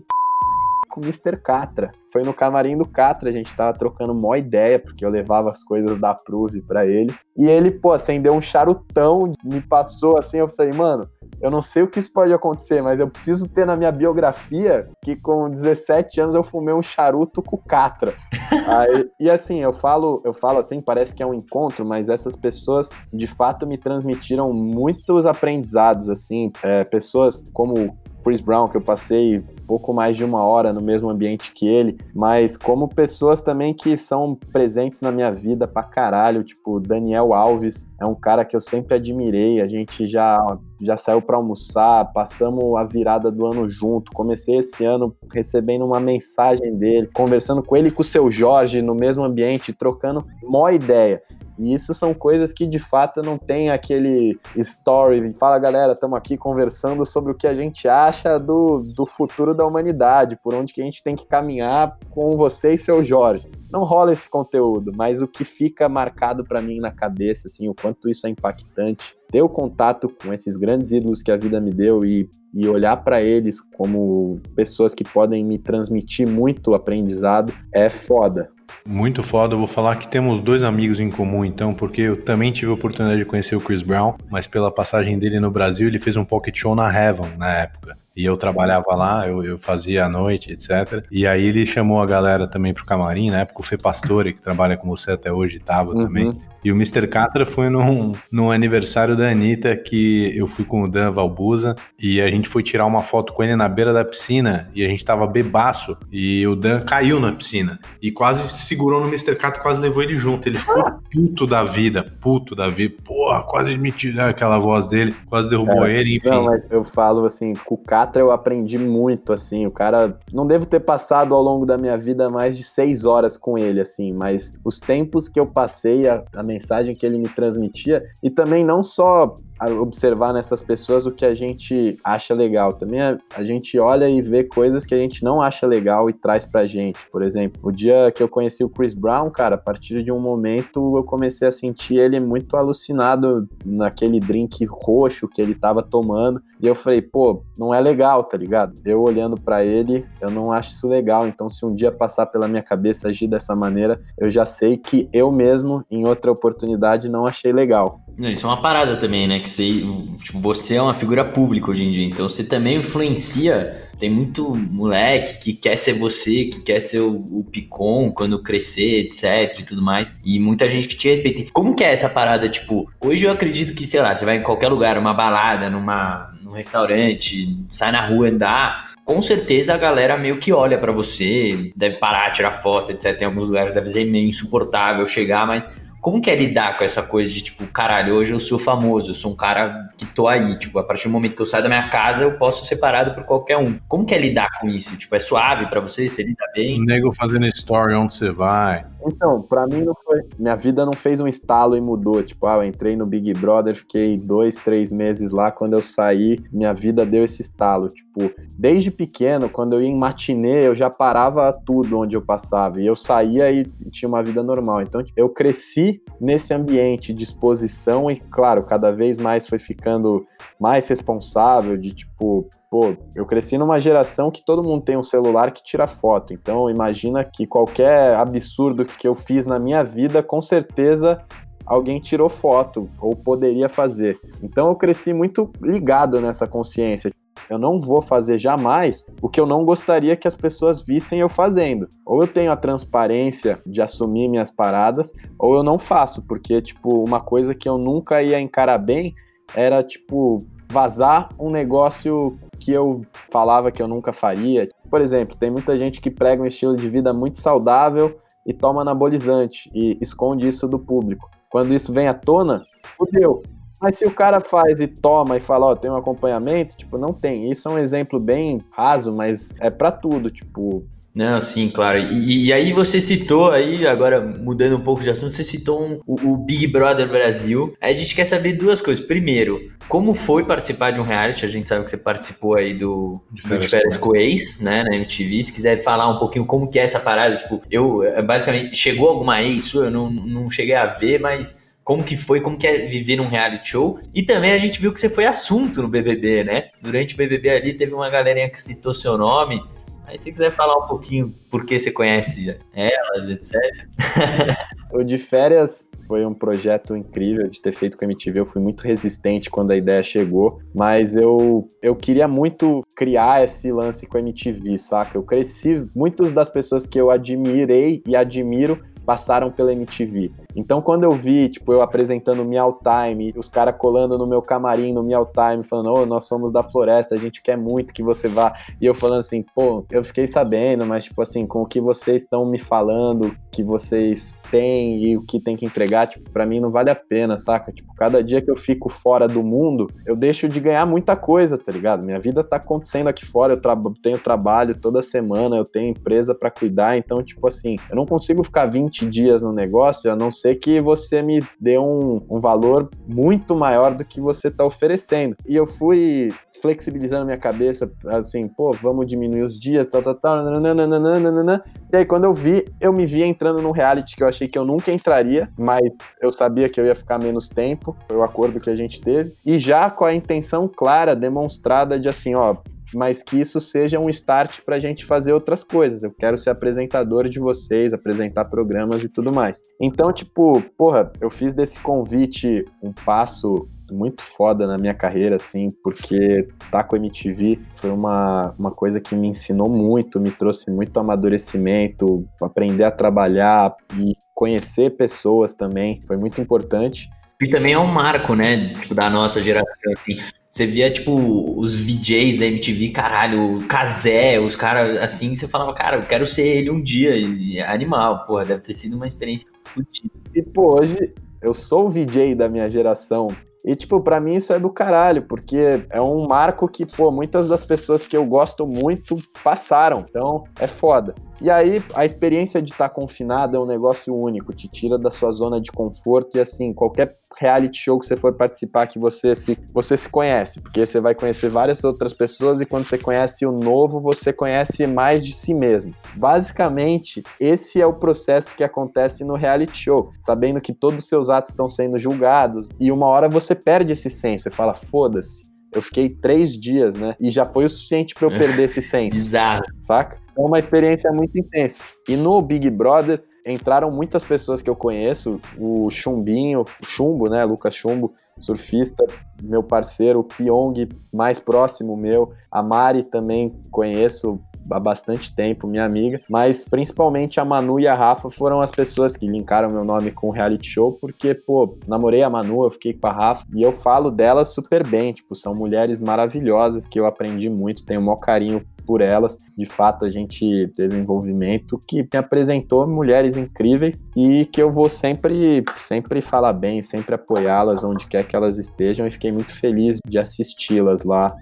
[0.97, 1.37] com o Mr.
[1.37, 1.91] Catra.
[2.11, 5.63] Foi no camarim do Catra, a gente tava trocando mó ideia, porque eu levava as
[5.63, 7.13] coisas da Prove para ele.
[7.37, 11.07] E ele, pô, acendeu um charutão, me passou assim, eu falei, mano,
[11.39, 14.89] eu não sei o que isso pode acontecer, mas eu preciso ter na minha biografia
[15.03, 18.15] que com 17 anos eu fumei um charuto com Catra.
[18.67, 22.35] Aí, e assim, eu falo, eu falo assim, parece que é um encontro, mas essas
[22.35, 27.95] pessoas de fato me transmitiram muitos aprendizados, assim, é, pessoas como
[28.27, 31.97] Chris Brown, que eu passei pouco mais de uma hora no mesmo ambiente que ele,
[32.13, 37.89] mas como pessoas também que são presentes na minha vida pra caralho, tipo Daniel Alves,
[37.99, 40.37] é um cara que eu sempre admirei, a gente já
[40.81, 44.11] já saiu para almoçar, passamos a virada do ano junto.
[44.11, 48.81] Comecei esse ano recebendo uma mensagem dele, conversando com ele e com o seu Jorge
[48.81, 51.21] no mesmo ambiente, trocando mó ideia.
[51.57, 55.33] E isso são coisas que de fato não tem aquele story.
[55.37, 59.65] Fala galera, estamos aqui conversando sobre o que a gente acha do, do futuro da
[59.65, 63.49] humanidade, por onde que a gente tem que caminhar com você e seu Jorge.
[63.71, 67.75] Não rola esse conteúdo, mas o que fica marcado para mim na cabeça, assim, o
[67.75, 71.71] quanto isso é impactante, ter o contato com esses grandes ídolos que a vida me
[71.71, 77.89] deu e, e olhar para eles como pessoas que podem me transmitir muito aprendizado é
[77.89, 78.49] foda.
[78.85, 82.51] Muito foda, eu vou falar que temos dois amigos em comum então, porque eu também
[82.51, 85.99] tive a oportunidade de conhecer o Chris Brown, mas pela passagem dele no Brasil, ele
[85.99, 87.95] fez um pocket show na Heaven na época.
[88.15, 91.05] E eu trabalhava lá, eu, eu fazia à noite, etc.
[91.11, 94.41] E aí ele chamou a galera também pro camarim, na época o Fê Pastore, que
[94.41, 96.05] trabalha com você até hoje, tava uhum.
[96.05, 96.41] também.
[96.63, 97.07] E o Mr.
[97.07, 102.19] Catra foi num, num aniversário da Anitta que eu fui com o Dan Valbuza e
[102.21, 105.03] a gente foi tirar uma foto com ele na beira da piscina e a gente
[105.03, 109.35] tava bebaço e o Dan caiu na piscina e quase segurou no Mr.
[109.35, 110.47] Catra, quase levou ele junto.
[110.47, 112.95] Ele ficou puto da vida, puto da vida.
[113.03, 116.29] Porra, quase me tirou aquela voz dele, quase derrubou é, ele, enfim.
[116.29, 120.17] Não, mas eu falo assim, com o Catra eu aprendi muito, assim, o cara...
[120.33, 123.79] Não devo ter passado ao longo da minha vida mais de seis horas com ele,
[123.79, 128.29] assim, mas os tempos que eu passei, a, a mensagem que ele me transmitia, e
[128.29, 132.73] também não só observar nessas pessoas o que a gente acha legal.
[132.73, 136.13] Também a, a, gente olha e vê coisas que a gente não acha legal e
[136.13, 136.99] traz pra gente.
[137.11, 140.19] Por exemplo, o dia que eu conheci o Chris Brown, cara, a partir de um
[140.19, 146.41] momento eu comecei a sentir ele muito alucinado naquele drink roxo que ele tava tomando.
[146.61, 148.73] E eu falei, pô, não é legal, tá ligado?
[148.83, 151.27] Eu olhando para ele, eu não acho isso legal.
[151.27, 155.07] Então, se um dia passar pela minha cabeça agir dessa maneira, eu já sei que
[155.13, 158.01] eu mesmo, em outra oportunidade, não achei legal.
[158.19, 159.39] Isso é uma parada também, né?
[159.39, 159.83] Que você,
[160.23, 163.83] tipo, você é uma figura pública hoje em dia, então você também influencia.
[163.99, 169.07] Tem muito moleque que quer ser você, que quer ser o, o Picon quando crescer,
[169.07, 170.21] etc e tudo mais.
[170.23, 171.51] E muita gente que te respeita.
[171.51, 172.47] Como que é essa parada?
[172.47, 176.31] Tipo, hoje eu acredito que, sei lá, você vai em qualquer lugar, uma balada, numa,
[176.43, 181.71] num restaurante, sai na rua andar, com certeza a galera meio que olha para você,
[181.75, 183.17] deve parar, tirar foto, etc.
[183.17, 187.01] Tem alguns lugares deve ser meio insuportável chegar, mas como que é lidar com essa
[187.01, 190.57] coisa de, tipo, caralho, hoje eu sou famoso, eu sou um cara que tô aí,
[190.57, 193.13] tipo, a partir do momento que eu saio da minha casa, eu posso ser separado
[193.13, 193.77] por qualquer um.
[193.87, 194.95] Como que é lidar com isso?
[194.97, 196.07] Tipo, é suave para você?
[196.07, 196.79] Você lida bem?
[196.79, 198.85] O nego fazendo story onde você vai.
[199.07, 200.21] Então, para mim não foi.
[200.37, 202.21] Minha vida não fez um estalo e mudou.
[202.21, 205.51] Tipo, ah, eu entrei no Big Brother, fiquei dois, três meses lá.
[205.51, 207.87] Quando eu saí, minha vida deu esse estalo.
[207.87, 212.81] Tipo, desde pequeno, quando eu ia em matinê, eu já parava tudo onde eu passava.
[212.81, 214.81] E eu saía e tinha uma vida normal.
[214.81, 220.25] Então, eu cresci nesse ambiente de exposição e, claro, cada vez mais foi ficando
[220.59, 225.51] mais responsável de, tipo, pô, eu cresci numa geração que todo mundo tem um celular
[225.51, 226.33] que tira foto.
[226.33, 231.21] Então, imagina que qualquer absurdo que eu fiz na minha vida, com certeza
[231.65, 234.19] alguém tirou foto ou poderia fazer.
[234.41, 237.11] Então, eu cresci muito ligado nessa consciência.
[237.49, 241.29] Eu não vou fazer jamais o que eu não gostaria que as pessoas vissem eu
[241.29, 241.87] fazendo.
[242.05, 247.03] Ou eu tenho a transparência de assumir minhas paradas, ou eu não faço, porque, tipo,
[247.03, 249.13] uma coisa que eu nunca ia encarar bem
[249.55, 254.69] era, tipo, vazar um negócio que eu falava que eu nunca faria.
[254.89, 258.81] Por exemplo, tem muita gente que prega um estilo de vida muito saudável e toma
[258.81, 261.29] anabolizante e esconde isso do público.
[261.49, 262.63] Quando isso vem à tona,
[262.97, 263.43] fudeu.
[263.79, 267.13] Mas se o cara faz e toma e fala, ó, tem um acompanhamento, tipo, não
[267.13, 267.51] tem.
[267.51, 270.83] Isso é um exemplo bem raso, mas é para tudo, tipo,
[271.17, 271.97] não, sim, claro.
[271.97, 275.99] E, e, aí você citou aí, agora mudando um pouco de assunto, você citou um,
[276.05, 277.75] o, o, Big Brother Brasil.
[277.81, 279.03] Aí a gente quer saber duas coisas.
[279.03, 281.43] Primeiro, como foi participar de um reality?
[281.43, 284.95] A gente sabe que você participou aí do, do de férias com ex, né, na
[284.95, 285.41] MTV.
[285.41, 289.09] Se quiser falar um pouquinho como que é essa parada, tipo, eu, é, basicamente, chegou
[289.09, 289.85] alguma ex sua?
[289.85, 293.27] Eu não, não cheguei a ver, mas como que foi, como que é viver num
[293.27, 293.99] reality show.
[294.13, 296.65] E também a gente viu que você foi assunto no BBB, né?
[296.79, 299.63] Durante o BBB ali teve uma galerinha que citou seu nome.
[300.07, 303.53] Aí se quiser falar um pouquinho por que você conhece elas, etc.
[304.89, 308.39] o de férias foi um projeto incrível de ter feito com a MTV.
[308.39, 313.69] Eu fui muito resistente quando a ideia chegou, mas eu, eu queria muito criar esse
[313.69, 315.17] lance com a MTV, saca?
[315.17, 320.33] Eu cresci, muitas das pessoas que eu admirei e admiro passaram pela MTV.
[320.53, 324.91] Então, quando eu vi, tipo, eu apresentando Meow Time, os caras colando no meu camarim,
[324.91, 328.03] no Meow Time, falando, ô, oh, nós somos da floresta, a gente quer muito que
[328.03, 328.53] você vá.
[328.81, 332.23] E eu falando assim, pô, eu fiquei sabendo, mas, tipo assim, com o que vocês
[332.23, 336.59] estão me falando, que vocês têm e o que tem que entregar, tipo, pra mim
[336.59, 337.71] não vale a pena, saca?
[337.71, 341.57] Tipo, cada dia que eu fico fora do mundo, eu deixo de ganhar muita coisa,
[341.57, 342.05] tá ligado?
[342.05, 346.35] Minha vida tá acontecendo aqui fora, eu tra tenho trabalho toda semana, eu tenho empresa
[346.35, 350.15] para cuidar, então, tipo assim, eu não consigo ficar 20 20 dias no negócio, a
[350.15, 354.65] não ser que você me dê um, um valor muito maior do que você está
[354.65, 355.35] oferecendo.
[355.47, 356.29] E eu fui
[356.61, 361.63] flexibilizando minha cabeça, assim, pô, vamos diminuir os dias, tal, tal, tal, nananana.
[361.91, 364.57] E aí, quando eu vi, eu me vi entrando num reality que eu achei que
[364.57, 365.81] eu nunca entraria, mas
[366.19, 369.33] eu sabia que eu ia ficar menos tempo, foi o acordo que a gente teve,
[369.45, 372.55] e já com a intenção clara, demonstrada de assim, ó,
[372.93, 376.03] mas que isso seja um start para a gente fazer outras coisas.
[376.03, 379.61] Eu quero ser apresentador de vocês, apresentar programas e tudo mais.
[379.81, 383.55] Então, tipo, porra, eu fiz desse convite um passo
[383.91, 388.99] muito foda na minha carreira, assim, porque tá com a MTV foi uma, uma coisa
[388.99, 396.01] que me ensinou muito, me trouxe muito amadurecimento, aprender a trabalhar e conhecer pessoas também,
[396.05, 397.09] foi muito importante.
[397.41, 400.17] E também é um marco, né, tipo, da nossa geração, assim.
[400.49, 401.13] Você via, tipo,
[401.59, 406.25] os VJs da MTV, caralho, o Kazé, os caras assim, você falava, cara, eu quero
[406.25, 407.15] ser ele um dia.
[407.15, 410.09] E animal, porra, deve ter sido uma experiência fodida.
[410.33, 413.27] E, pô, hoje eu sou o VJ da minha geração.
[413.67, 417.49] E, tipo, para mim isso é do caralho, porque é um marco que, pô, muitas
[417.49, 420.05] das pessoas que eu gosto muito passaram.
[420.09, 421.13] Então, é foda.
[421.41, 425.31] E aí, a experiência de estar confinado é um negócio único, te tira da sua
[425.31, 429.57] zona de conforto e, assim, qualquer reality show que você for participar que você se,
[429.71, 433.51] você se conhece, porque você vai conhecer várias outras pessoas e quando você conhece o
[433.51, 435.93] novo, você conhece mais de si mesmo.
[436.15, 441.29] Basicamente, esse é o processo que acontece no reality show, sabendo que todos os seus
[441.29, 445.47] atos estão sendo julgados e uma hora você perde esse senso, você fala, foda-se.
[445.73, 447.15] Eu fiquei três dias, né?
[447.19, 449.17] E já foi o suficiente para eu perder esse senso.
[449.17, 449.65] Bizarro.
[449.81, 450.17] Saca?
[450.37, 451.81] É uma experiência muito intensa.
[452.07, 457.43] E no Big Brother entraram muitas pessoas que eu conheço, o Chumbinho, o Chumbo, né,
[457.43, 459.05] Lucas Chumbo, surfista,
[459.41, 465.85] meu parceiro, o Pyong, mais próximo meu, a Mari também conheço há bastante tempo, minha
[465.85, 470.11] amiga, mas principalmente a Manu e a Rafa foram as pessoas que linkaram meu nome
[470.11, 473.61] com o reality show, porque, pô, namorei a Manu, eu fiquei com a Rafa, e
[473.61, 478.03] eu falo delas super bem, tipo, são mulheres maravilhosas que eu aprendi muito, tenho o
[478.03, 479.37] maior carinho por elas.
[479.55, 484.71] De fato, a gente teve um envolvimento que me apresentou mulheres incríveis e que eu
[484.71, 489.53] vou sempre, sempre falar bem, sempre apoiá-las onde quer que elas estejam e fiquei muito
[489.53, 491.35] feliz de assisti-las lá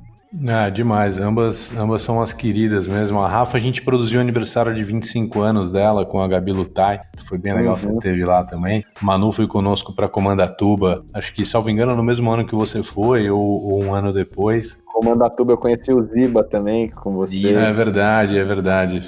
[0.48, 1.18] é, demais.
[1.18, 3.20] Ambas, ambas são as queridas mesmo.
[3.22, 7.00] A Rafa, a gente produziu o aniversário de 25 anos dela com a Gabi Lutai.
[7.26, 7.80] Foi bem legal, uhum.
[7.80, 8.84] você teve lá também.
[9.02, 11.04] Manu foi conosco para Comandatuba.
[11.14, 14.84] Acho que, salvo engano, no mesmo ano que você foi, ou, ou um ano depois.
[14.96, 17.50] Comandatuba eu conheci o Ziba também com você.
[17.50, 19.02] É verdade, é verdade.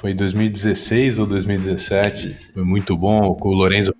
[0.00, 2.32] Foi 2016 ou 2017.
[2.54, 3.92] Foi muito bom com o Lorenzo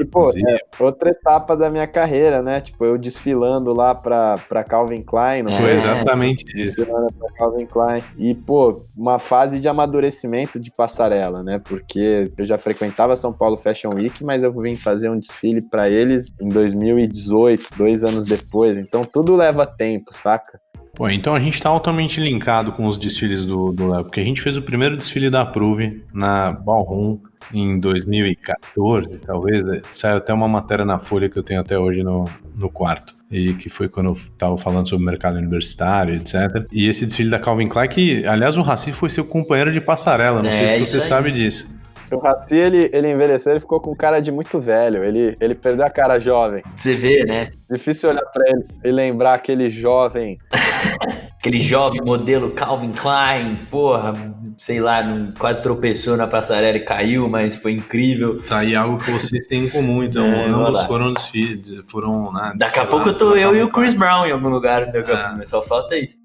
[0.00, 2.62] E, pô, é outra etapa da minha carreira, né?
[2.62, 5.42] Tipo, eu desfilando lá pra, pra Calvin Klein.
[5.42, 6.76] Não foi exatamente isso.
[6.76, 8.02] Desfilando pra Calvin Klein.
[8.16, 11.58] E, pô, uma fase de amadurecimento de passarela, né?
[11.62, 15.90] Porque eu já frequentava São Paulo Fashion Week, mas eu vim fazer um desfile para
[15.90, 18.78] eles em 2018, dois anos depois.
[18.78, 20.58] Então tudo leva tempo, saca?
[20.96, 24.40] Pô, então a gente está altamente linkado com os desfiles do Léo, porque a gente
[24.40, 27.18] fez o primeiro desfile da Prove na Ballroom
[27.52, 29.62] em 2014, talvez.
[29.92, 32.24] Saiu até uma matéria na Folha que eu tenho até hoje no,
[32.56, 33.12] no quarto.
[33.30, 36.66] e que foi quando eu tava falando sobre o mercado universitário, etc.
[36.72, 40.42] E esse desfile da Calvin Klein, que, aliás, o Raci foi seu companheiro de passarela,
[40.42, 41.08] não É, sei se você aí.
[41.08, 41.75] sabe disso.
[42.10, 45.02] O Raci, ele, ele envelheceu, ele ficou com cara de muito velho.
[45.02, 46.62] Ele, ele perdeu a cara jovem.
[46.76, 47.48] Você vê, né?
[47.70, 50.38] Difícil olhar pra ele e lembrar aquele jovem.
[51.38, 54.12] Aquele jovem modelo Calvin Klein, porra,
[54.58, 58.42] sei lá, não- quase tropeçou na passarela e caiu, mas foi incrível.
[58.42, 62.52] Tá aí algo que vocês têm em comum, então É, ambos foram desfiles, foram, né,
[62.56, 65.44] Daqui a pouco eu tô eu e o Chris Brown em algum lugar, a É.
[65.46, 66.16] só falta isso.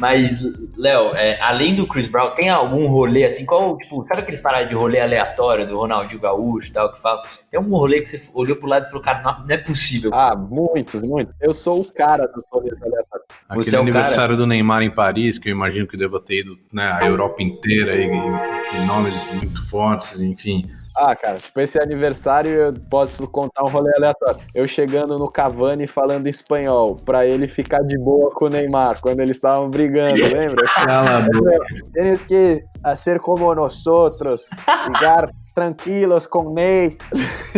[0.00, 0.40] Mas,
[0.78, 3.44] Léo, é, além do Chris Brown, tem algum rolê assim?
[3.44, 7.20] Qual, tipo, sabe aqueles paradas de rolê aleatório do Ronaldinho Gaúcho e tal, que fala?
[7.50, 10.10] Tem algum rolê que você olhou pro lado e falou, cara, não, não é possível.
[10.14, 11.34] Ah, muitos, muitos.
[11.38, 13.26] Eu sou o cara dos rolês aleatórios.
[13.46, 16.40] Aquele Você é o aniversário do Neymar em Paris, que eu imagino que deva ter
[16.40, 20.64] ido né, a Europa inteira e, e nomes muito fortes, enfim.
[21.02, 24.38] Ah, cara, tipo, esse aniversário eu posso contar um rolê aleatório.
[24.54, 29.20] Eu chegando no Cavani falando espanhol, pra ele ficar de boa com o Neymar, quando
[29.20, 30.62] eles estavam brigando, lembra?
[30.74, 31.66] Cala a boca.
[31.94, 32.62] Tienes que
[32.98, 34.50] ser como nosotros,
[34.84, 36.98] ficar tranquilos com Ney.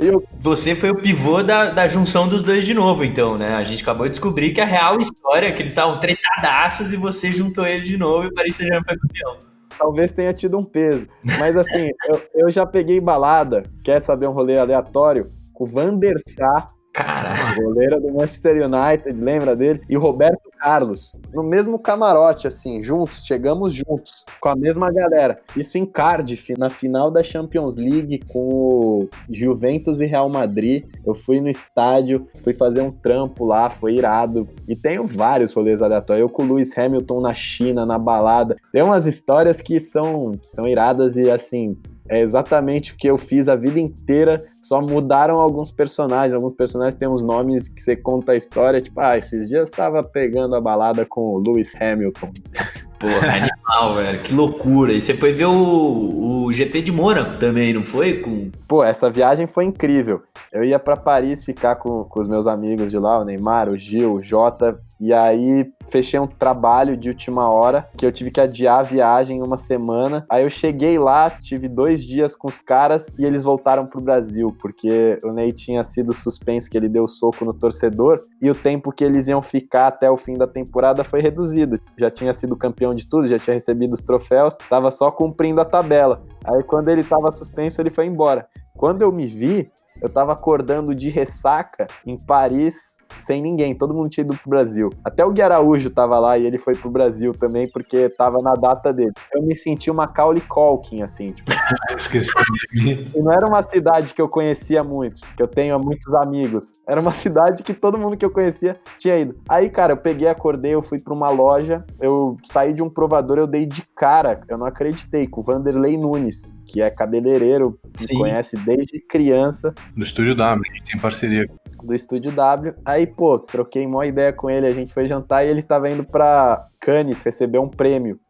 [0.00, 3.54] E eu, Você foi o pivô da, da junção dos dois de novo, então, né?
[3.54, 6.96] A gente acabou de descobrir que a real história é que eles estavam tretadaços e
[6.96, 9.49] você juntou ele de novo e o Paris Saint-Germain foi campeão.
[9.80, 11.08] Talvez tenha tido um peso.
[11.38, 15.24] Mas assim, eu, eu já peguei balada, quer saber um rolê aleatório?
[15.58, 19.80] O Van der Sar, Cara, goleiro do Manchester United, lembra dele?
[19.88, 25.40] E o Roberto Carlos, no mesmo camarote, assim, juntos, chegamos juntos, com a mesma galera.
[25.56, 30.84] Isso em Cardiff, na final da Champions League com o Juventus e Real Madrid.
[31.06, 34.48] Eu fui no estádio, fui fazer um trampo lá, foi irado.
[34.68, 36.22] E tenho vários rolês aleatórios.
[36.22, 38.56] Eu com o Lewis Hamilton na China, na balada.
[38.72, 41.76] Tem umas histórias que são, são iradas e, assim,
[42.10, 46.34] é exatamente o que eu fiz a vida inteira, só mudaram alguns personagens.
[46.34, 49.62] Alguns personagens têm uns nomes que você conta a história, tipo, ah, esses dias eu
[49.62, 52.32] estava pegando a balada com o Lewis Hamilton.
[52.98, 54.22] porra, animal, velho.
[54.24, 54.92] Que loucura.
[54.92, 58.18] E você foi ver o, o GP de Mônaco também, não foi?
[58.18, 58.50] Com...
[58.68, 60.20] Pô, essa viagem foi incrível.
[60.52, 63.78] Eu ia pra Paris ficar com, com os meus amigos de lá, o Neymar, o
[63.78, 68.40] Gil, o Jota, e aí fechei um trabalho de última hora que eu tive que
[68.40, 70.26] adiar a viagem uma semana.
[70.30, 74.54] Aí eu cheguei lá, tive dois dias com os caras e eles voltaram pro Brasil,
[74.60, 78.92] porque o Ney tinha sido suspenso, que ele deu soco no torcedor, e o tempo
[78.92, 81.80] que eles iam ficar até o fim da temporada foi reduzido.
[81.98, 85.64] Já tinha sido campeão de tudo, já tinha recebido os troféus, tava só cumprindo a
[85.64, 86.22] tabela.
[86.44, 88.46] Aí quando ele tava suspenso, ele foi embora.
[88.76, 89.70] Quando eu me vi,
[90.02, 94.90] eu tava acordando de ressaca em Paris sem ninguém, todo mundo tinha ido pro Brasil.
[95.04, 98.54] Até o Gui Araújo tava lá e ele foi pro Brasil também porque tava na
[98.54, 99.12] data dele.
[99.32, 101.50] Eu me senti uma Macaulay Culkin, assim, tipo,
[101.96, 102.32] Esqueci
[102.74, 103.08] de mim.
[103.14, 106.80] e não era uma cidade que eu conhecia muito, que eu tenho muitos amigos.
[106.86, 109.36] Era uma cidade que todo mundo que eu conhecia tinha ido.
[109.48, 113.38] Aí, cara, eu peguei, acordei, eu fui pra uma loja, eu saí de um provador,
[113.38, 118.06] eu dei de cara, eu não acreditei, com o Vanderlei Nunes, que é cabeleireiro, me
[118.06, 118.18] Sim.
[118.18, 121.50] conhece desde criança, No estúdio W, a gente tem parceria.
[121.84, 122.74] do Estúdio W.
[122.84, 126.04] Aí, pô, troquei uma ideia com ele, a gente foi jantar e ele tava indo
[126.04, 128.20] pra Cannes receber um prêmio.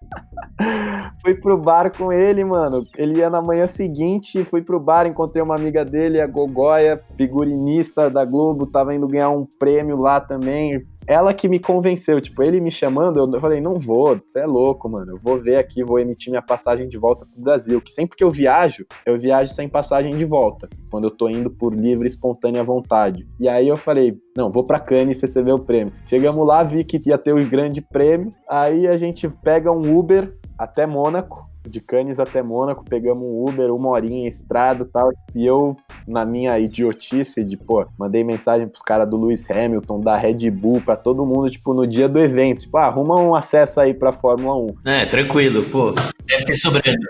[1.22, 2.82] fui pro bar com ele, mano.
[2.96, 8.10] Ele ia na manhã seguinte, fui pro bar, encontrei uma amiga dele, a Gogoia, figurinista
[8.10, 10.84] da Globo, tava indo ganhar um prêmio lá também.
[11.08, 14.90] Ela que me convenceu, tipo, ele me chamando, eu falei, não vou, você é louco,
[14.90, 15.12] mano.
[15.12, 17.80] Eu vou ver aqui, vou emitir minha passagem de volta pro Brasil.
[17.80, 20.68] Que sempre que eu viajo, eu viajo sem passagem de volta.
[20.90, 23.26] Quando eu tô indo por livre, e espontânea vontade.
[23.40, 25.94] E aí eu falei, não, vou pra Cannes receber o prêmio.
[26.04, 28.30] Chegamos lá, vi que ia ter o grande prêmio.
[28.46, 31.47] Aí a gente pega um Uber até Mônaco.
[31.70, 35.10] De Cannes até Mônaco, pegamos um Uber, uma horinha, estrada e tal.
[35.34, 35.76] E eu,
[36.06, 40.80] na minha idiotice de, pô, mandei mensagem pros caras do Lewis Hamilton, da Red Bull,
[40.80, 42.62] pra todo mundo, tipo, no dia do evento.
[42.62, 44.90] Tipo, ah, arruma um acesso aí pra Fórmula 1.
[44.90, 45.92] É, tranquilo, pô.
[46.26, 47.06] Deve ter sobrando.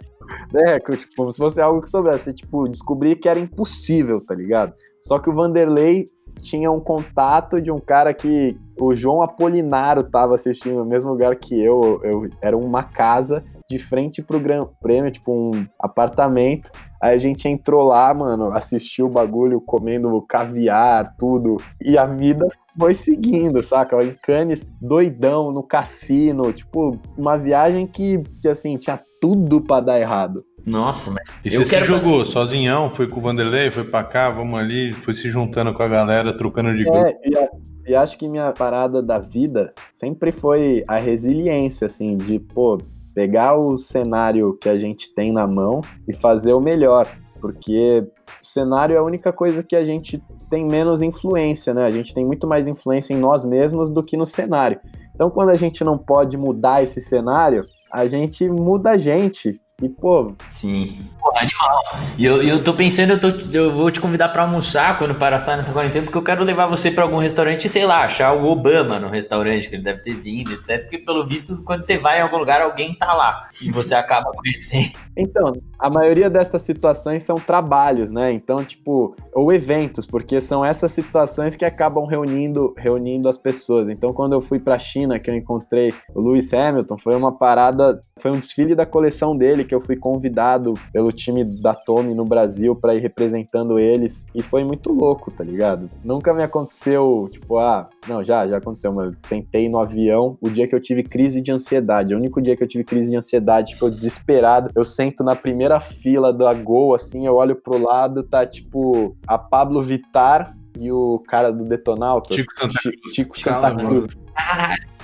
[0.54, 2.32] É, tipo, como se fosse algo que soubesse.
[2.32, 4.74] Tipo, descobri que era impossível, tá ligado?
[5.00, 6.06] Só que o Vanderlei
[6.42, 11.34] tinha um contato de um cara que o João Apolinaro tava assistindo no mesmo lugar
[11.36, 12.00] que eu.
[12.02, 16.70] eu era uma casa de frente pro Gran Prêmio, tipo um apartamento.
[17.00, 21.58] Aí a gente entrou lá, mano, assistiu o bagulho, comendo caviar, tudo.
[21.80, 22.48] E a vida
[22.78, 24.02] foi seguindo, saca?
[24.02, 26.52] Em Cannes, doidão, no cassino.
[26.52, 30.42] Tipo, uma viagem que, que assim, tinha tudo pra dar errado.
[30.66, 34.02] Nossa, mas E Eu você quero se jogou sozinhão, foi com o Vanderlei, foi pra
[34.04, 36.98] cá, vamos ali, foi se juntando com a galera, trocando de grupo.
[37.06, 37.48] É, e, a-
[37.88, 42.76] e acho que minha parada da vida sempre foi a resiliência, assim, de, pô,
[43.18, 47.04] pegar o cenário que a gente tem na mão e fazer o melhor.
[47.40, 48.06] porque
[48.40, 51.84] cenário é a única coisa que a gente tem menos influência, né?
[51.84, 54.78] A gente tem muito mais influência em nós mesmos do que no cenário.
[55.14, 59.60] Então, quando a gente não pode mudar esse cenário, a gente muda a gente.
[59.82, 60.32] E, pô.
[60.48, 60.98] Sim.
[61.38, 61.98] Animal.
[62.16, 65.56] E eu, eu tô pensando, eu, tô, eu vou te convidar para almoçar quando passar
[65.56, 68.98] nessa quarentena, porque eu quero levar você para algum restaurante, sei lá, achar o Obama
[68.98, 70.82] no restaurante, que ele deve ter vindo, etc.
[70.82, 73.48] Porque, pelo visto, quando você vai em algum lugar, alguém tá lá.
[73.62, 74.90] E você acaba conhecendo.
[75.16, 78.32] Então, a maioria dessas situações são trabalhos, né?
[78.32, 83.88] Então, tipo, ou eventos, porque são essas situações que acabam reunindo, reunindo as pessoas.
[83.88, 88.00] Então, quando eu fui pra China, que eu encontrei o Lewis Hamilton, foi uma parada,
[88.18, 92.24] foi um desfile da coleção dele, que eu fui convidado pelo time da Tommy no
[92.24, 95.88] Brasil para ir representando eles, e foi muito louco, tá ligado?
[96.02, 100.66] Nunca me aconteceu, tipo, ah, não, já, já aconteceu, mas sentei no avião o dia
[100.66, 102.14] que eu tive crise de ansiedade.
[102.14, 105.67] O único dia que eu tive crise de ansiedade, tipo, desesperado, eu sento na primeira
[105.68, 110.90] primeira fila da Gol, assim, eu olho pro lado, tá tipo a Pablo Vitar e
[110.90, 112.36] o cara do Detonautas.
[112.36, 113.14] Chico Santa Cruz.
[113.14, 114.16] Chico Santa Cruz.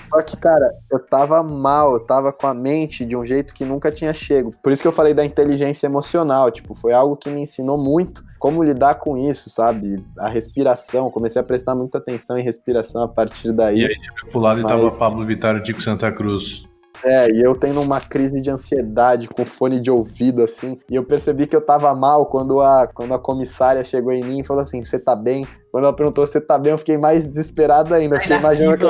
[0.08, 3.64] Só que, cara, eu tava mal, eu tava com a mente de um jeito que
[3.64, 4.50] nunca tinha chego.
[4.62, 8.22] Por isso que eu falei da inteligência emocional, tipo, foi algo que me ensinou muito
[8.38, 10.04] como lidar com isso, sabe?
[10.18, 13.80] A respiração, comecei a prestar muita atenção em respiração a partir daí.
[13.80, 14.70] E aí, tipo, pro lado mas...
[14.70, 16.62] tava Pablo Vittar e Chico Santa Cruz.
[17.02, 20.78] É, e eu tendo uma crise de ansiedade com fone de ouvido, assim.
[20.90, 24.40] E eu percebi que eu tava mal quando a, quando a comissária chegou em mim
[24.40, 25.46] e falou assim: Você tá bem?
[25.74, 28.14] Quando ela perguntou se tá bem, eu fiquei mais desesperado ainda.
[28.14, 28.78] Eu fiquei imaginando.
[28.78, 28.88] Que eu...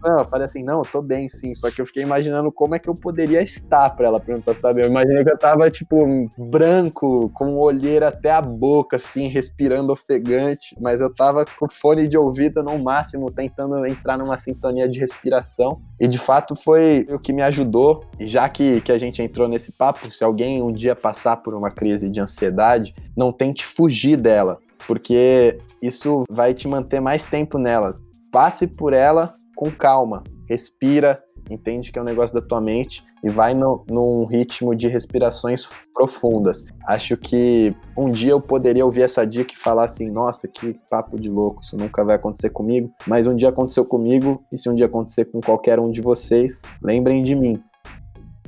[0.00, 1.52] Não, eu falei assim, não, eu tô bem sim.
[1.56, 4.60] Só que eu fiquei imaginando como é que eu poderia estar pra ela perguntar se
[4.60, 4.84] tá bem.
[4.84, 10.76] Eu imaginei que eu tava, tipo, branco, com olheira até a boca, assim, respirando ofegante.
[10.80, 15.82] Mas eu tava com fone de ouvido no máximo, tentando entrar numa sintonia de respiração.
[15.98, 18.04] E de fato foi o que me ajudou.
[18.20, 21.54] E já que, que a gente entrou nesse papo, se alguém um dia passar por
[21.54, 24.60] uma crise de ansiedade, não tente fugir dela
[24.90, 28.00] porque isso vai te manter mais tempo nela.
[28.32, 31.16] Passe por ela com calma, respira,
[31.48, 35.64] entende que é um negócio da tua mente e vai no, num ritmo de respirações
[35.94, 36.64] profundas.
[36.88, 41.16] Acho que um dia eu poderia ouvir essa dica e falar assim: nossa, que papo
[41.20, 42.92] de louco, isso nunca vai acontecer comigo.
[43.06, 46.62] Mas um dia aconteceu comigo, e se um dia acontecer com qualquer um de vocês,
[46.82, 47.62] lembrem de mim.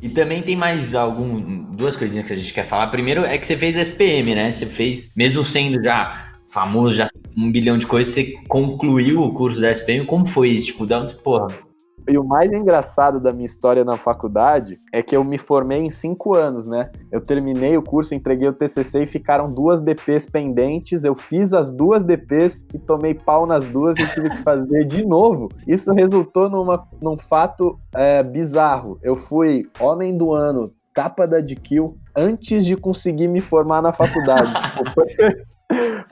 [0.03, 1.41] E também tem mais algum
[1.71, 2.89] duas coisinhas que a gente quer falar.
[2.89, 4.51] Primeiro é que você fez SPM, né?
[4.51, 9.61] Você fez, mesmo sendo já famoso, já um bilhão de coisas, você concluiu o curso
[9.61, 10.07] da SPM.
[10.07, 10.67] Como foi isso?
[10.67, 11.49] Tipo, dá uns, porra.
[12.09, 15.89] E o mais engraçado da minha história na faculdade é que eu me formei em
[15.89, 16.91] cinco anos, né?
[17.13, 21.05] Eu terminei o curso, entreguei o TCC e ficaram duas DPs pendentes.
[21.05, 25.07] Eu fiz as duas DPs e tomei pau nas duas e tive que fazer de
[25.07, 25.49] novo.
[25.67, 28.99] Isso resultou numa, num fato é, bizarro.
[29.01, 34.53] Eu fui homem do ano, capa da DQ, antes de conseguir me formar na faculdade.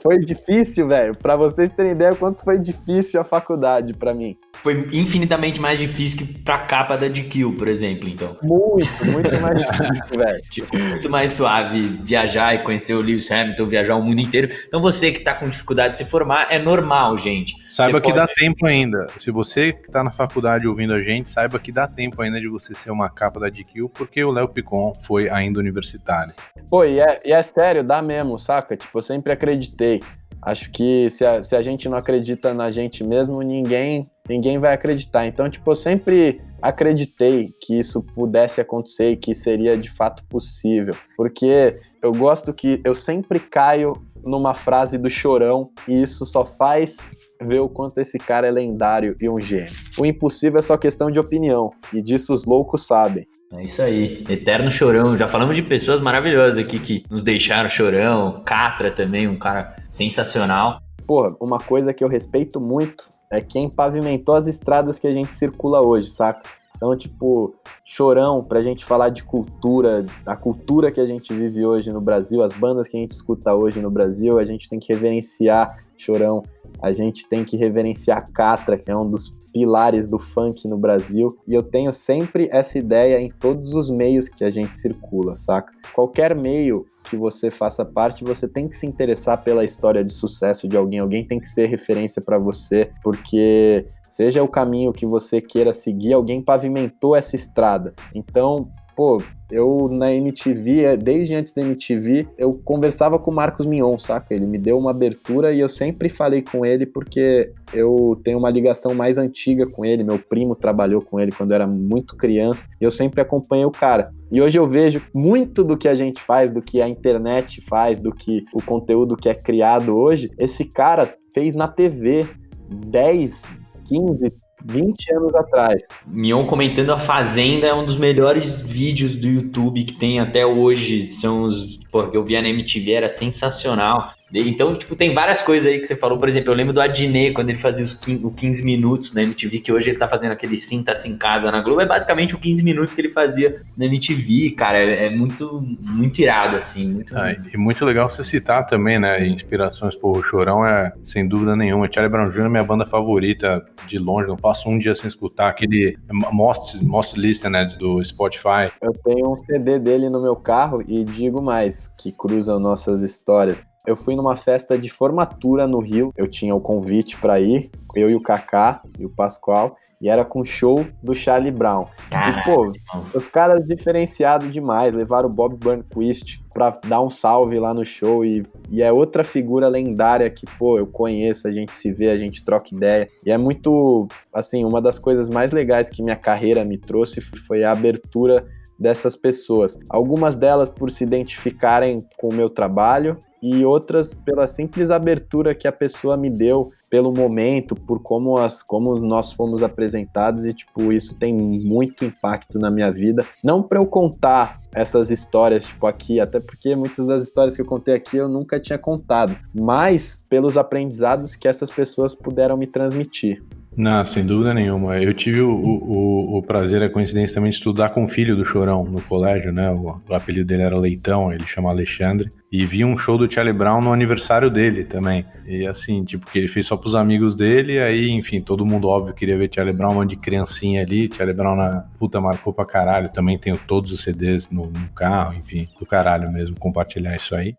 [0.03, 1.17] foi difícil, velho.
[1.17, 4.37] Para vocês terem ideia quanto foi difícil a faculdade para mim.
[4.63, 8.37] Foi infinitamente mais difícil que pra capa da DQ, por exemplo, então.
[8.43, 10.41] Muito, muito mais difícil, velho.
[10.51, 14.51] Tipo, muito mais suave viajar e conhecer o Lewis Hamilton, viajar o mundo inteiro.
[14.67, 17.55] Então você que tá com dificuldade de se formar, é normal, gente.
[17.71, 18.27] Saiba você que pode...
[18.27, 19.07] dá tempo ainda.
[19.19, 22.49] Se você que tá na faculdade ouvindo a gente, saiba que dá tempo ainda de
[22.49, 26.33] você ser uma capa da DQ, porque o Léo Picon foi ainda universitário.
[26.69, 28.77] Pô, e é, e é sério, dá mesmo, saca?
[28.77, 30.01] Tipo, eu sempre acreditei.
[30.43, 34.73] Acho que se a, se a gente não acredita na gente mesmo, ninguém ninguém vai
[34.73, 35.27] acreditar.
[35.27, 40.95] Então, tipo, eu sempre acreditei que isso pudesse acontecer e que seria de fato possível.
[41.17, 43.93] Porque eu gosto que eu sempre caio
[44.25, 46.97] numa frase do chorão e isso só faz
[47.43, 49.73] ver o quanto esse cara é lendário e um gênio.
[49.99, 53.27] O impossível é só questão de opinião, e disso os loucos sabem.
[53.53, 55.17] É isso aí, eterno chorão.
[55.17, 58.43] Já falamos de pessoas maravilhosas aqui que nos deixaram chorão.
[58.45, 60.81] Catra também, um cara sensacional.
[61.05, 65.35] Porra, uma coisa que eu respeito muito é quem pavimentou as estradas que a gente
[65.35, 66.43] circula hoje, saca?
[66.77, 71.91] Então, tipo, chorão pra gente falar de cultura, a cultura que a gente vive hoje
[71.91, 74.93] no Brasil, as bandas que a gente escuta hoje no Brasil, a gente tem que
[74.93, 76.43] reverenciar chorão,
[76.81, 81.29] a gente tem que reverenciar Catra, que é um dos pilares do funk no Brasil.
[81.47, 85.73] E eu tenho sempre essa ideia em todos os meios que a gente circula, saca?
[85.95, 90.69] Qualquer meio que você faça parte, você tem que se interessar pela história de sucesso
[90.69, 95.41] de alguém, alguém tem que ser referência para você, porque seja o caminho que você
[95.41, 97.95] queira seguir, alguém pavimentou essa estrada.
[98.15, 103.67] Então, pô, eu na MTV, é, desde antes da MTV, eu conversava com o Marcos
[103.67, 104.35] Mion, saca?
[104.35, 108.51] Ele me deu uma abertura e eu sempre falei com ele porque eu tenho uma
[108.51, 110.05] ligação mais antiga com ele.
[110.05, 113.71] Meu primo trabalhou com ele quando eu era muito criança e eu sempre acompanhei o
[113.71, 114.11] cara.
[114.31, 118.01] E hoje eu vejo muito do que a gente faz, do que a internet faz,
[118.01, 120.31] do que o conteúdo que é criado hoje.
[120.39, 122.27] Esse cara fez na TV
[122.69, 123.43] 10,
[123.87, 124.31] 15,
[124.65, 125.83] 20 anos atrás.
[126.07, 131.07] Mion comentando a Fazenda é um dos melhores vídeos do YouTube que tem até hoje.
[131.07, 131.79] São os.
[131.91, 134.13] Porque eu via na MTV, era sensacional.
[134.33, 136.19] Então, tipo, tem várias coisas aí que você falou.
[136.19, 139.59] Por exemplo, eu lembro do Adnet, quando ele fazia os 15, 15 minutos na MTV,
[139.59, 141.81] que hoje ele tá fazendo aquele Sinta-se em Casa na Globo.
[141.81, 144.79] É basicamente o 15 minutos que ele fazia na MTV, cara.
[144.79, 146.93] É, é muito, muito irado, assim.
[146.93, 147.17] Muito...
[147.17, 149.27] Ah, e muito legal você citar também, né?
[149.27, 151.91] Inspirações por o Chorão é, sem dúvida nenhuma.
[151.91, 152.47] Charlie Brown Jr.
[152.47, 154.29] é minha banda favorita de longe.
[154.29, 158.71] Não passo um dia sem escutar aquele Most, Most Listened do Spotify.
[158.81, 163.65] Eu tenho um CD dele no meu carro e digo mais, que cruzam nossas histórias.
[163.87, 166.13] Eu fui numa festa de formatura no Rio.
[166.17, 169.77] Eu tinha o convite para ir, eu e o Kaká e o Pascoal.
[170.03, 171.87] E era com show do Charlie Brown.
[172.11, 174.95] Caralho, e, pô, os caras diferenciados demais.
[174.95, 178.25] Levaram o Bob Burnquist pra dar um salve lá no show.
[178.25, 182.17] E, e é outra figura lendária que, pô, eu conheço, a gente se vê, a
[182.17, 183.09] gente troca ideia.
[183.27, 187.63] E é muito, assim, uma das coisas mais legais que minha carreira me trouxe foi
[187.63, 188.47] a abertura
[188.79, 189.79] dessas pessoas.
[189.91, 195.67] Algumas delas por se identificarem com o meu trabalho e outras pela simples abertura que
[195.67, 200.93] a pessoa me deu pelo momento, por como as como nós fomos apresentados e tipo
[200.93, 203.25] isso tem muito impacto na minha vida.
[203.45, 207.67] Não para eu contar essas histórias tipo aqui, até porque muitas das histórias que eu
[207.67, 213.43] contei aqui eu nunca tinha contado, mas pelos aprendizados que essas pessoas puderam me transmitir.
[213.77, 214.99] Não, sem dúvida nenhuma.
[214.99, 218.45] Eu tive o, o, o prazer, a coincidência também de estudar com o filho do
[218.45, 219.71] Chorão no colégio, né?
[219.71, 222.29] O, o, apelido dele era Leitão, ele chama Alexandre.
[222.51, 225.25] E vi um show do Charlie Brown no aniversário dele também.
[225.47, 229.15] E assim, tipo, que ele fez só pros amigos dele, aí, enfim, todo mundo, óbvio,
[229.15, 231.09] queria ver Charlie Brown, um monte de criancinha ali.
[231.15, 233.09] Charlie Brown na puta marcou pra caralho.
[233.13, 237.55] Também tenho todos os CDs no, no carro, enfim, do caralho mesmo, compartilhar isso aí.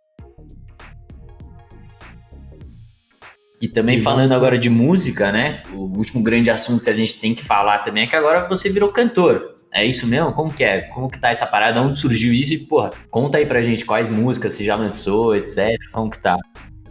[3.62, 5.62] E também falando agora de música, né?
[5.72, 8.70] O último grande assunto que a gente tem que falar também é que agora você
[8.70, 9.56] virou cantor.
[9.72, 10.34] É isso mesmo?
[10.34, 10.82] Como que é?
[10.82, 11.82] Como que tá essa parada?
[11.82, 12.54] Onde surgiu isso?
[12.54, 15.78] E, porra, conta aí pra gente quais músicas você já lançou, etc.
[15.94, 16.36] Como que tá?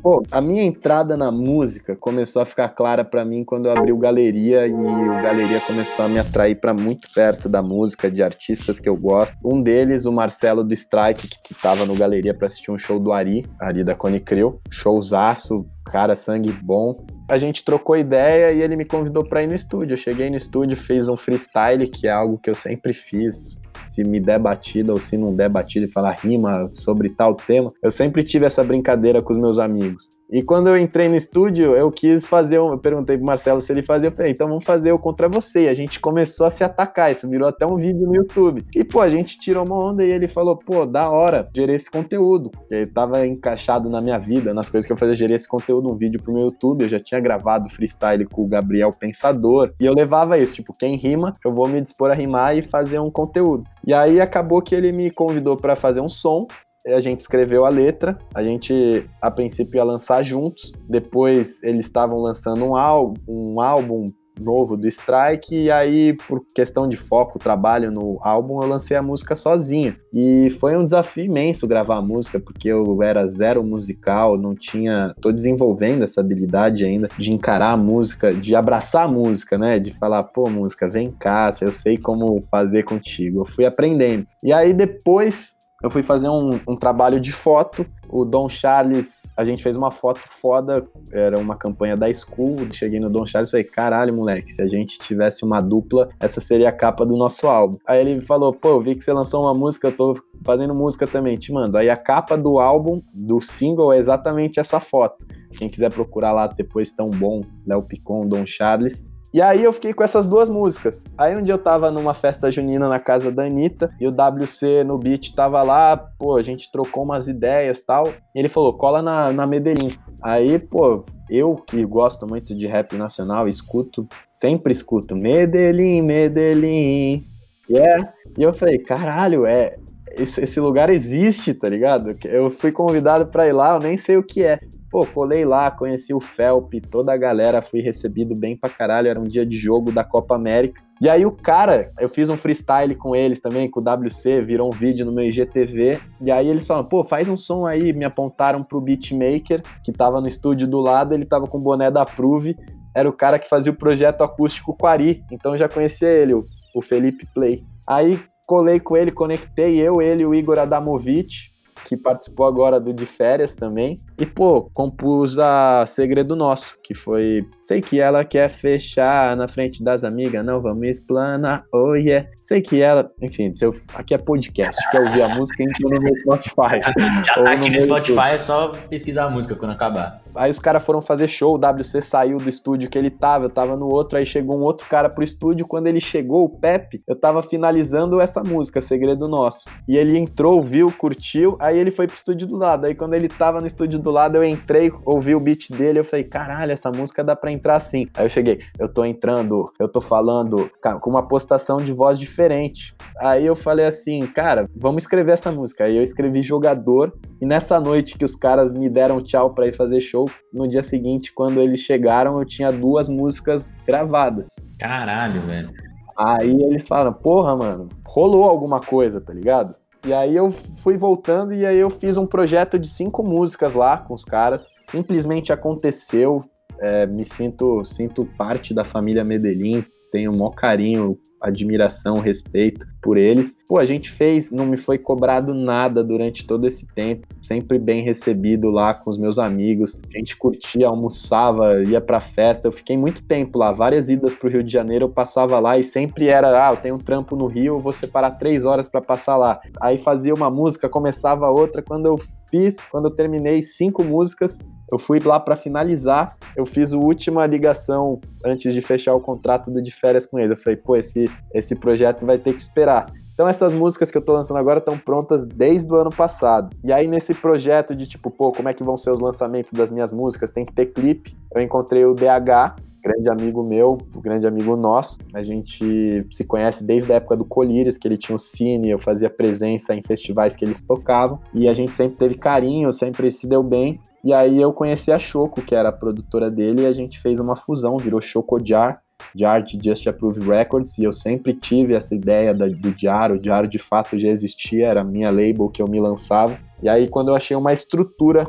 [0.03, 3.93] Pô, a minha entrada na música começou a ficar clara para mim quando eu abri
[3.93, 8.23] o Galeria e o Galeria começou a me atrair para muito perto da música, de
[8.23, 9.37] artistas que eu gosto.
[9.45, 12.99] Um deles, o Marcelo do Strike, que, que tava no Galeria para assistir um show
[12.99, 14.59] do Ari, Ari da Cone Crew.
[14.71, 19.55] Showzaço, cara, sangue bom a gente trocou ideia e ele me convidou para ir no
[19.55, 19.95] estúdio.
[19.95, 23.61] Eu cheguei no estúdio, fiz um freestyle, que é algo que eu sempre fiz.
[23.89, 27.71] Se me der batida ou se não der batida e falar rima sobre tal tema,
[27.81, 30.20] eu sempre tive essa brincadeira com os meus amigos.
[30.33, 32.71] E quando eu entrei no estúdio, eu quis fazer um.
[32.71, 34.09] Eu perguntei pro Marcelo se ele fazia.
[34.09, 35.65] Eu falei, então vamos fazer o contra você.
[35.65, 37.11] E a gente começou a se atacar.
[37.11, 38.65] Isso virou até um vídeo no YouTube.
[38.75, 41.91] E, pô, a gente tirou uma onda e ele falou, pô, da hora, gerei esse
[41.91, 42.51] conteúdo.
[42.51, 45.97] Porque tava encaixado na minha vida, nas coisas que eu fazia, gerei esse conteúdo, um
[45.97, 46.83] vídeo pro meu YouTube.
[46.83, 49.73] Eu já tinha gravado freestyle com o Gabriel Pensador.
[49.81, 53.01] E eu levava isso, tipo, quem rima, eu vou me dispor a rimar e fazer
[53.01, 53.65] um conteúdo.
[53.85, 56.47] E aí acabou que ele me convidou para fazer um som
[56.87, 62.19] a gente escreveu a letra, a gente a princípio ia lançar juntos, depois eles estavam
[62.19, 64.07] lançando um álbum, um álbum
[64.41, 69.03] novo do Strike, e aí, por questão de foco, trabalho no álbum, eu lancei a
[69.03, 69.97] música sozinha.
[70.13, 75.15] E foi um desafio imenso gravar a música, porque eu era zero musical, não tinha.
[75.21, 79.79] tô desenvolvendo essa habilidade ainda de encarar a música, de abraçar a música, né?
[79.79, 83.41] De falar, pô, música, vem cá, eu sei como fazer contigo.
[83.41, 84.27] Eu fui aprendendo.
[84.43, 87.87] E aí depois eu fui fazer um, um, trabalho de foto.
[88.09, 92.57] O Dom Charles, a gente fez uma foto foda, era uma campanha da School.
[92.73, 96.41] Cheguei no Dom Charles e falei: caralho, moleque, se a gente tivesse uma dupla, essa
[96.41, 97.79] seria a capa do nosso álbum.
[97.87, 100.15] Aí ele falou: pô, eu vi que você lançou uma música, eu tô
[100.45, 101.79] fazendo música também, te mando.
[101.79, 105.27] Aí a capa do álbum, do single, é exatamente essa foto.
[105.57, 109.05] Quem quiser procurar lá depois, tão bom, Léo Picon, Dom Charles.
[109.33, 111.05] E aí eu fiquei com essas duas músicas.
[111.17, 114.83] Aí um dia eu tava numa festa junina na casa da Anitta, e o WC
[114.85, 118.09] no beat tava lá, pô, a gente trocou umas ideias tal.
[118.35, 119.93] E ele falou, cola na, na Medellín.
[120.21, 127.23] Aí, pô, eu que gosto muito de rap nacional, escuto, sempre escuto Medellín, Medellín.
[127.69, 128.13] Yeah.
[128.37, 129.77] E eu falei, caralho, é,
[130.13, 132.17] esse, esse lugar existe, tá ligado?
[132.25, 134.59] Eu fui convidado para ir lá, eu nem sei o que é.
[134.91, 139.07] Pô, colei lá, conheci o Felp, toda a galera, fui recebido bem pra caralho.
[139.07, 140.83] Era um dia de jogo da Copa América.
[141.01, 144.67] E aí o cara, eu fiz um freestyle com eles também, com o WC, virou
[144.67, 146.01] um vídeo no meu IGTV.
[146.21, 147.93] E aí eles falaram, pô, faz um som aí.
[147.93, 151.89] Me apontaram pro beatmaker, que tava no estúdio do lado, ele tava com o boné
[151.89, 152.57] da Prove.
[152.93, 155.23] Era o cara que fazia o projeto acústico Quari.
[155.31, 157.63] Então eu já conhecia ele, o Felipe Play.
[157.87, 161.50] Aí colei com ele, conectei eu, ele e o Igor Adamovic
[161.85, 164.01] que participou agora do De Férias também.
[164.19, 167.47] E, pô, compus a Segredo Nosso, que foi.
[167.61, 172.29] Sei que ela quer fechar na frente das amigas, não vamos explanar, oh yeah.
[172.41, 173.11] Sei que ela.
[173.23, 173.75] Enfim, eu...
[173.95, 176.81] aqui é podcast, quer ouvir a música, entra no meu Spotify.
[177.25, 178.35] Já tá aqui no, no Spotify, YouTube.
[178.35, 180.21] é só pesquisar a música quando acabar.
[180.35, 183.51] Aí os caras foram fazer show, o WC saiu do estúdio que ele tava, eu
[183.51, 185.67] tava no outro, aí chegou um outro cara pro estúdio.
[185.67, 189.71] Quando ele chegou, o Pepe, eu tava finalizando essa música, Segredo Nosso.
[189.89, 192.87] E ele entrou, viu, curtiu, aí ele foi pro estúdio do lado.
[192.87, 196.05] Aí quando ele tava no estúdio do lado, eu entrei, ouvi o beat dele, eu
[196.05, 198.07] falei, caralho, essa música dá pra entrar assim.
[198.15, 202.95] Aí eu cheguei, eu tô entrando, eu tô falando com uma postação de voz diferente.
[203.19, 205.85] Aí eu falei assim, cara, vamos escrever essa música.
[205.85, 209.73] Aí eu escrevi jogador, e nessa noite que os caras me deram tchau pra ir
[209.73, 214.49] fazer show, no dia seguinte, quando eles chegaram, eu tinha duas músicas gravadas.
[214.79, 215.71] Caralho, velho.
[216.19, 219.75] Aí eles falaram, porra, mano, rolou alguma coisa, tá ligado?
[220.05, 223.99] E aí eu fui voltando e aí eu fiz um projeto de cinco músicas lá
[223.99, 224.67] com os caras.
[224.91, 226.45] Simplesmente aconteceu.
[226.79, 233.17] É, me sinto, sinto parte da família Medellín tenho o maior carinho, admiração, respeito por
[233.17, 233.57] eles.
[233.67, 238.03] Pô, a gente fez, não me foi cobrado nada durante todo esse tempo, sempre bem
[238.03, 239.99] recebido lá com os meus amigos.
[240.15, 242.69] A gente curtia, almoçava, ia pra festa.
[242.69, 245.85] Eu fiquei muito tempo lá, várias idas pro Rio de Janeiro, eu passava lá e
[245.85, 249.37] sempre era, ah, eu tenho um trampo no Rio, vou separar três horas para passar
[249.37, 249.61] lá.
[249.81, 251.83] Aí fazia uma música, começava outra.
[251.83, 252.19] Quando eu
[252.51, 254.59] fiz, quando eu terminei cinco músicas,
[254.93, 259.71] eu fui lá para finalizar, eu fiz a última ligação antes de fechar o contrato
[259.71, 260.53] de férias com ele.
[260.53, 263.07] Eu falei, pô, esse, esse projeto vai ter que esperar.
[263.41, 266.77] Então essas músicas que eu tô lançando agora estão prontas desde o ano passado.
[266.85, 269.91] E aí nesse projeto de tipo, pô, como é que vão ser os lançamentos das
[269.91, 270.51] minhas músicas?
[270.51, 271.35] Tem que ter clipe.
[271.55, 275.17] Eu encontrei o DH, grande amigo meu, grande amigo nosso.
[275.33, 278.99] A gente se conhece desde a época do Colírios, que ele tinha o cine, eu
[278.99, 281.41] fazia presença em festivais que eles tocavam.
[281.55, 283.99] E a gente sempre teve carinho, sempre se deu bem.
[284.23, 287.41] E aí eu conheci a Choco, que era a produtora dele, e a gente fez
[287.41, 289.01] uma fusão, virou Choco Jar
[289.35, 293.69] de arte Just Approve Records e eu sempre tive essa ideia do diário, o diário
[293.69, 296.59] de fato já existia, era a minha label que eu me lançava.
[296.83, 298.49] E aí quando eu achei uma estrutura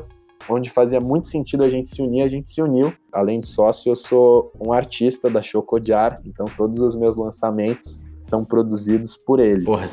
[0.49, 2.93] onde fazia muito sentido a gente se unir, a gente se uniu.
[3.13, 8.45] Além de sócio, eu sou um artista da Chocodiar, então todos os meus lançamentos são
[8.45, 9.65] produzidos por eles.
[9.65, 9.87] Porra,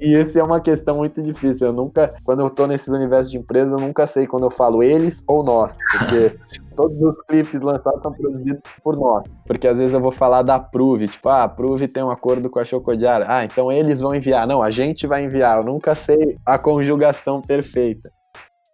[0.00, 1.68] E isso é uma questão muito difícil.
[1.68, 4.82] Eu nunca, quando eu tô nesses universos de empresa, eu nunca sei quando eu falo
[4.82, 6.36] eles ou nós, porque
[6.76, 9.24] todos os clipes lançados são produzidos por nós.
[9.46, 12.50] Porque às vezes eu vou falar da Prove, tipo, ah, a Prove tem um acordo
[12.50, 13.24] com a Chocodiar.
[13.28, 14.46] Ah, então eles vão enviar.
[14.46, 15.58] Não, a gente vai enviar.
[15.58, 18.13] Eu nunca sei a conjugação perfeita.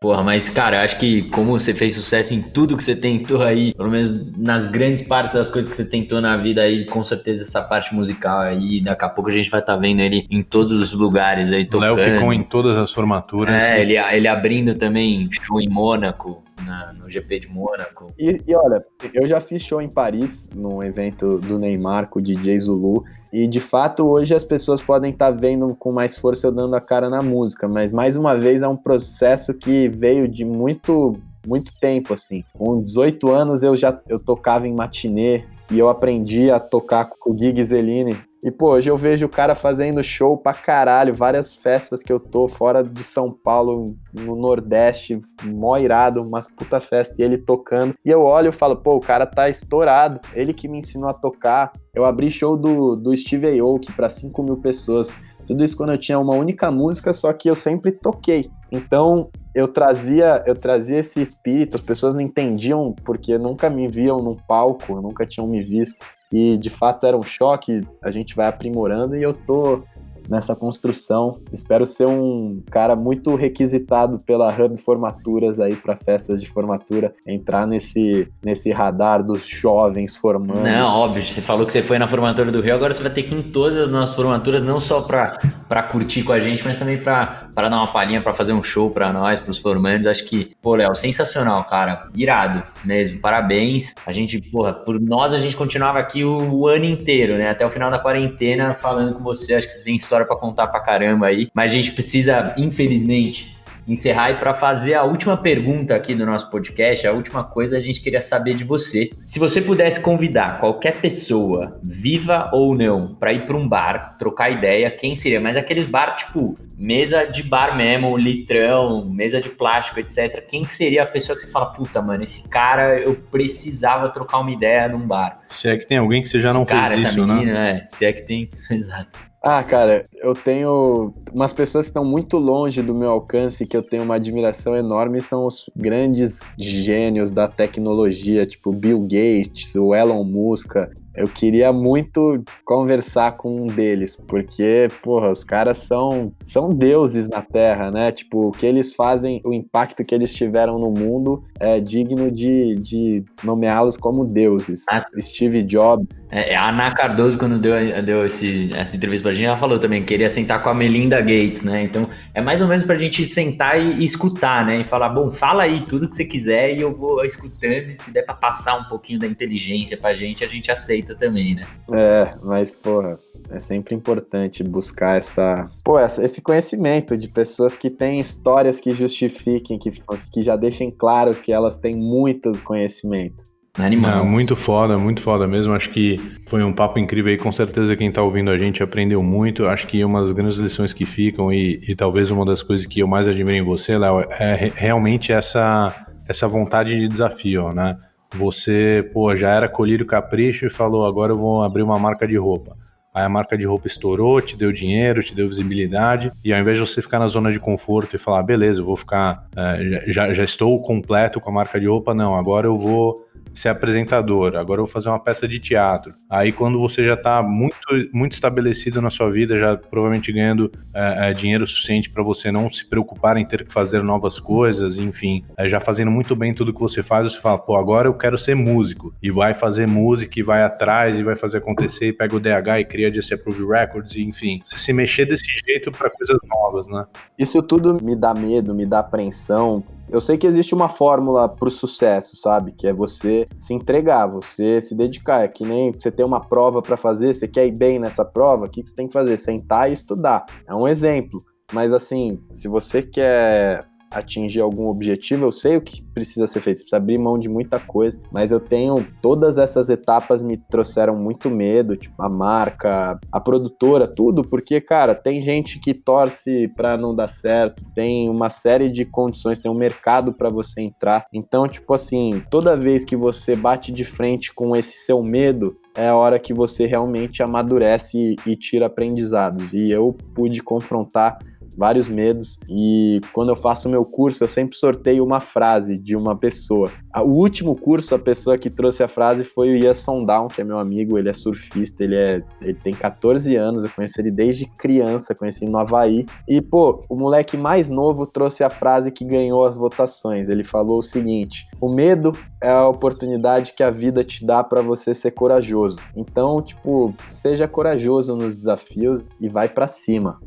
[0.01, 3.43] Porra, mas cara, eu acho que como você fez sucesso em tudo que você tentou
[3.43, 7.05] aí, pelo menos nas grandes partes das coisas que você tentou na vida aí, com
[7.05, 10.27] certeza essa parte musical aí, daqui a pouco a gente vai estar tá vendo ele
[10.31, 11.97] em todos os lugares aí tocando.
[11.97, 13.55] Léo ficou em todas as formaturas.
[13.55, 16.43] É, ele, ele abrindo também show em Mônaco.
[16.65, 18.07] Na, no GP de Mônaco.
[18.19, 18.85] E, e olha,
[19.15, 23.03] eu já fiz show em Paris, num evento do Neymar com o DJ Zulu.
[23.33, 26.75] E de fato, hoje as pessoas podem estar tá vendo com mais força eu dando
[26.75, 31.15] a cara na música, mas mais uma vez é um processo que veio de muito
[31.47, 32.45] muito tempo assim.
[32.53, 37.33] Com 18 anos eu já eu tocava em matinê e eu aprendi a tocar com
[37.33, 41.55] o Gig Zeline e, pô, hoje eu vejo o cara fazendo show pra caralho, várias
[41.55, 47.17] festas que eu tô fora de São Paulo, no Nordeste, mó irado, umas puta festa,
[47.19, 47.95] e ele tocando.
[48.03, 50.21] E eu olho e falo, pô, o cara tá estourado.
[50.33, 51.71] Ele que me ensinou a tocar.
[51.95, 55.15] Eu abri show do, do Steve Aoki pra 5 mil pessoas.
[55.47, 58.49] Tudo isso quando eu tinha uma única música, só que eu sempre toquei.
[58.73, 64.23] Então, eu trazia, eu trazia esse espírito, as pessoas não entendiam porque nunca me viam
[64.23, 66.05] num palco, nunca tinham me visto.
[66.33, 69.83] E de fato era um choque, a gente vai aprimorando e eu tô
[70.31, 71.41] nessa construção.
[71.53, 77.67] Espero ser um cara muito requisitado pela Hub Formaturas aí para festas de formatura, entrar
[77.67, 80.63] nesse, nesse radar dos jovens formando.
[80.63, 83.25] Não, óbvio, você falou que você foi na formatura do Rio, agora você vai ter
[83.25, 86.79] que ir em todas as nossas formaturas, não só para curtir com a gente, mas
[86.79, 90.07] também para dar uma palhinha, para fazer um show para nós, para os formandos.
[90.07, 92.09] Acho que, pô, Léo, sensacional, cara.
[92.15, 93.19] Irado mesmo.
[93.21, 93.95] Parabéns.
[94.07, 97.51] A gente, porra, por nós a gente continuava aqui o, o ano inteiro, né?
[97.51, 99.55] Até o final da quarentena falando com você.
[99.55, 101.49] Acho que você tem história para contar pra caramba aí.
[101.55, 106.51] Mas a gente precisa, infelizmente, encerrar e para fazer a última pergunta aqui do nosso
[106.51, 109.11] podcast, a última coisa a gente queria saber de você.
[109.27, 114.51] Se você pudesse convidar qualquer pessoa, viva ou não, para ir para um bar, trocar
[114.51, 115.41] ideia, quem seria?
[115.41, 120.43] Mas aqueles bar tipo mesa de bar mesmo, litrão, mesa de plástico, etc.
[120.47, 124.39] Quem que seria a pessoa que você fala, puta, mano, esse cara eu precisava trocar
[124.39, 125.41] uma ideia num bar?
[125.49, 127.35] Se é que tem alguém que você já esse não cara, fez isso, né?
[127.35, 127.83] menina, né?
[127.85, 129.30] É, se é que tem, exato.
[129.43, 133.83] Ah, cara, eu tenho umas pessoas que estão muito longe do meu alcance, que eu
[133.83, 140.25] tenho uma admiração enorme, são os grandes gênios da tecnologia, tipo Bill Gates, o Elon
[140.25, 140.75] Musk.
[141.15, 147.43] Eu queria muito conversar com um deles, porque, porra, os caras são, são deuses na
[147.43, 148.13] Terra, né?
[148.13, 152.77] Tipo, o que eles fazem, o impacto que eles tiveram no mundo é digno de,
[152.77, 154.85] de nomeá-los como deuses.
[154.89, 156.07] Ah, Steve Jobs.
[156.31, 160.01] É, a Ana Cardoso, quando deu, deu esse, essa entrevista pra gente, ela falou também
[160.03, 161.83] que queria sentar com a Melinda Gates, né?
[161.83, 164.81] Então, é mais ou menos pra gente sentar e, e escutar, né?
[164.81, 168.13] E falar, bom, fala aí tudo que você quiser e eu vou escutando, e se
[168.13, 171.63] der pra passar um pouquinho da inteligência pra gente, a gente aceita aceita também, né?
[171.93, 173.19] É, mas, porra,
[173.51, 178.93] é sempre importante buscar essa, pô, essa, esse conhecimento de pessoas que têm histórias que
[178.93, 179.91] justifiquem, que,
[180.33, 183.51] que já deixem claro que elas têm muito conhecimento.
[183.79, 184.19] Animal.
[184.19, 185.73] Não, muito foda, muito foda mesmo.
[185.73, 187.39] Acho que foi um papo incrível aí.
[187.39, 189.65] Com certeza quem tá ouvindo a gente aprendeu muito.
[189.67, 192.99] Acho que uma das grandes lições que ficam e, e talvez uma das coisas que
[192.99, 195.95] eu mais admiro em você, Léo, é realmente essa,
[196.29, 197.97] essa vontade de desafio, né?
[198.37, 202.37] Você, pô, já era colírio capricho e falou, agora eu vou abrir uma marca de
[202.37, 202.77] roupa.
[203.13, 206.79] Aí a marca de roupa estourou, te deu dinheiro, te deu visibilidade, e ao invés
[206.79, 210.33] de você ficar na zona de conforto e falar, beleza, eu vou ficar, é, já,
[210.33, 214.81] já estou completo com a marca de roupa, não, agora eu vou ser apresentador, agora
[214.81, 216.13] eu vou fazer uma peça de teatro.
[216.29, 217.77] Aí quando você já está muito,
[218.13, 222.71] muito estabelecido na sua vida, já provavelmente ganhando é, é, dinheiro suficiente para você não
[222.71, 226.73] se preocupar em ter que fazer novas coisas, enfim, é, já fazendo muito bem tudo
[226.73, 229.15] que você faz, você fala, pô, agora eu quero ser músico.
[229.23, 232.81] E vai fazer música e vai atrás e vai fazer acontecer, e pega o DH
[232.81, 236.89] e cria de Approve Records, e, enfim, você se mexer desse jeito para coisas novas,
[236.89, 237.05] né?
[237.39, 241.71] Isso tudo me dá medo, me dá apreensão, eu sei que existe uma fórmula pro
[241.71, 242.73] sucesso, sabe?
[242.73, 245.45] Que é você se entregar, você se dedicar.
[245.45, 248.67] É que nem você tem uma prova para fazer, você quer ir bem nessa prova,
[248.67, 249.39] o que você tem que fazer?
[249.39, 250.45] Sentar e estudar.
[250.67, 251.41] É um exemplo.
[251.73, 256.79] Mas assim, se você quer atingir algum objetivo, eu sei o que precisa ser feito,
[256.79, 261.49] precisa abrir mão de muita coisa, mas eu tenho todas essas etapas me trouxeram muito
[261.51, 267.15] medo, tipo a marca, a produtora, tudo, porque cara, tem gente que torce para não
[267.15, 271.27] dar certo, tem uma série de condições, tem um mercado para você entrar.
[271.33, 276.09] Então, tipo assim, toda vez que você bate de frente com esse seu medo, é
[276.09, 279.73] a hora que você realmente amadurece e, e tira aprendizados.
[279.73, 281.39] E eu pude confrontar
[281.77, 282.59] vários medos.
[282.69, 286.91] E quando eu faço o meu curso, eu sempre sorteio uma frase de uma pessoa.
[287.17, 290.65] O último curso, a pessoa que trouxe a frase foi o Ian Sondown, que é
[290.65, 294.67] meu amigo, ele é surfista, ele, é, ele tem 14 anos, eu conheci ele desde
[294.67, 296.27] criança, conheci ele no Havaí.
[296.49, 300.49] E, pô, o moleque mais novo trouxe a frase que ganhou as votações.
[300.49, 304.83] Ele falou o seguinte: o medo é a oportunidade que a vida te dá para
[304.83, 305.99] você ser corajoso.
[306.15, 310.39] Então, tipo, seja corajoso nos desafios e vai para cima.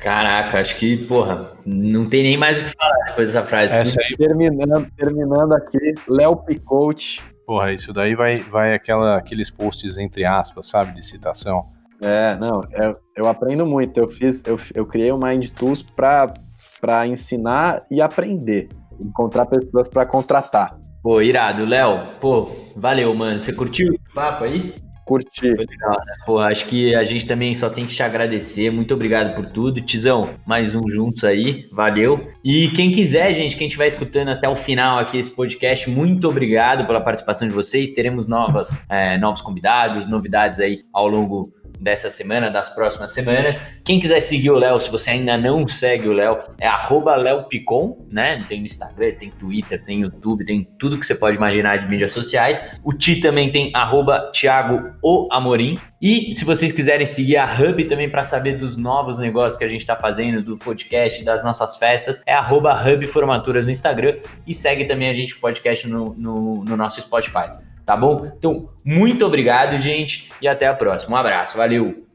[0.00, 3.74] Caraca, acho que, porra, não tem nem mais o que falar depois dessa frase.
[3.74, 4.16] Essa aí...
[4.16, 7.22] terminando, terminando aqui, Léo Picote.
[7.46, 11.62] Porra, isso daí vai, vai aquela, aqueles posts entre aspas, sabe, de citação.
[12.00, 13.98] É, não, eu, eu aprendo muito.
[13.98, 18.68] Eu fiz, eu, eu criei o Mind Tools para ensinar e aprender.
[19.00, 20.78] Encontrar pessoas para contratar.
[21.02, 22.02] Pô, irado, Léo.
[22.20, 23.40] Pô, valeu, mano.
[23.40, 24.74] Você curtiu o papo aí?
[25.08, 25.56] Curtir.
[25.56, 26.14] Foi legal, né?
[26.26, 28.70] Pô, acho que a gente também só tem que te agradecer.
[28.70, 29.80] Muito obrigado por tudo.
[29.80, 31.66] Tizão, mais um juntos aí.
[31.72, 32.28] Valeu.
[32.44, 36.86] E quem quiser, gente, quem estiver escutando até o final aqui esse podcast, muito obrigado
[36.86, 37.90] pela participação de vocês.
[37.92, 41.50] Teremos novas, é, novos convidados, novidades aí ao longo
[41.80, 43.60] dessa semana, das próximas semanas.
[43.84, 48.42] Quem quiser seguir o Léo, se você ainda não segue o Léo, é @léopicon, né?
[48.48, 52.12] Tem no Instagram, tem Twitter, tem YouTube, tem tudo que você pode imaginar de mídias
[52.12, 52.78] sociais.
[52.84, 55.78] O Ti também tem arroba Thiago o Amorim.
[56.00, 59.68] E se vocês quiserem seguir a Hub também para saber dos novos negócios que a
[59.68, 64.16] gente está fazendo, do podcast, das nossas festas, é arroba Hub Formaturas no Instagram
[64.46, 68.30] e segue também a gente podcast no, no, no nosso Spotify tá bom?
[68.36, 71.16] Então, muito obrigado, gente, e até a próxima.
[71.16, 72.07] Um abraço, valeu!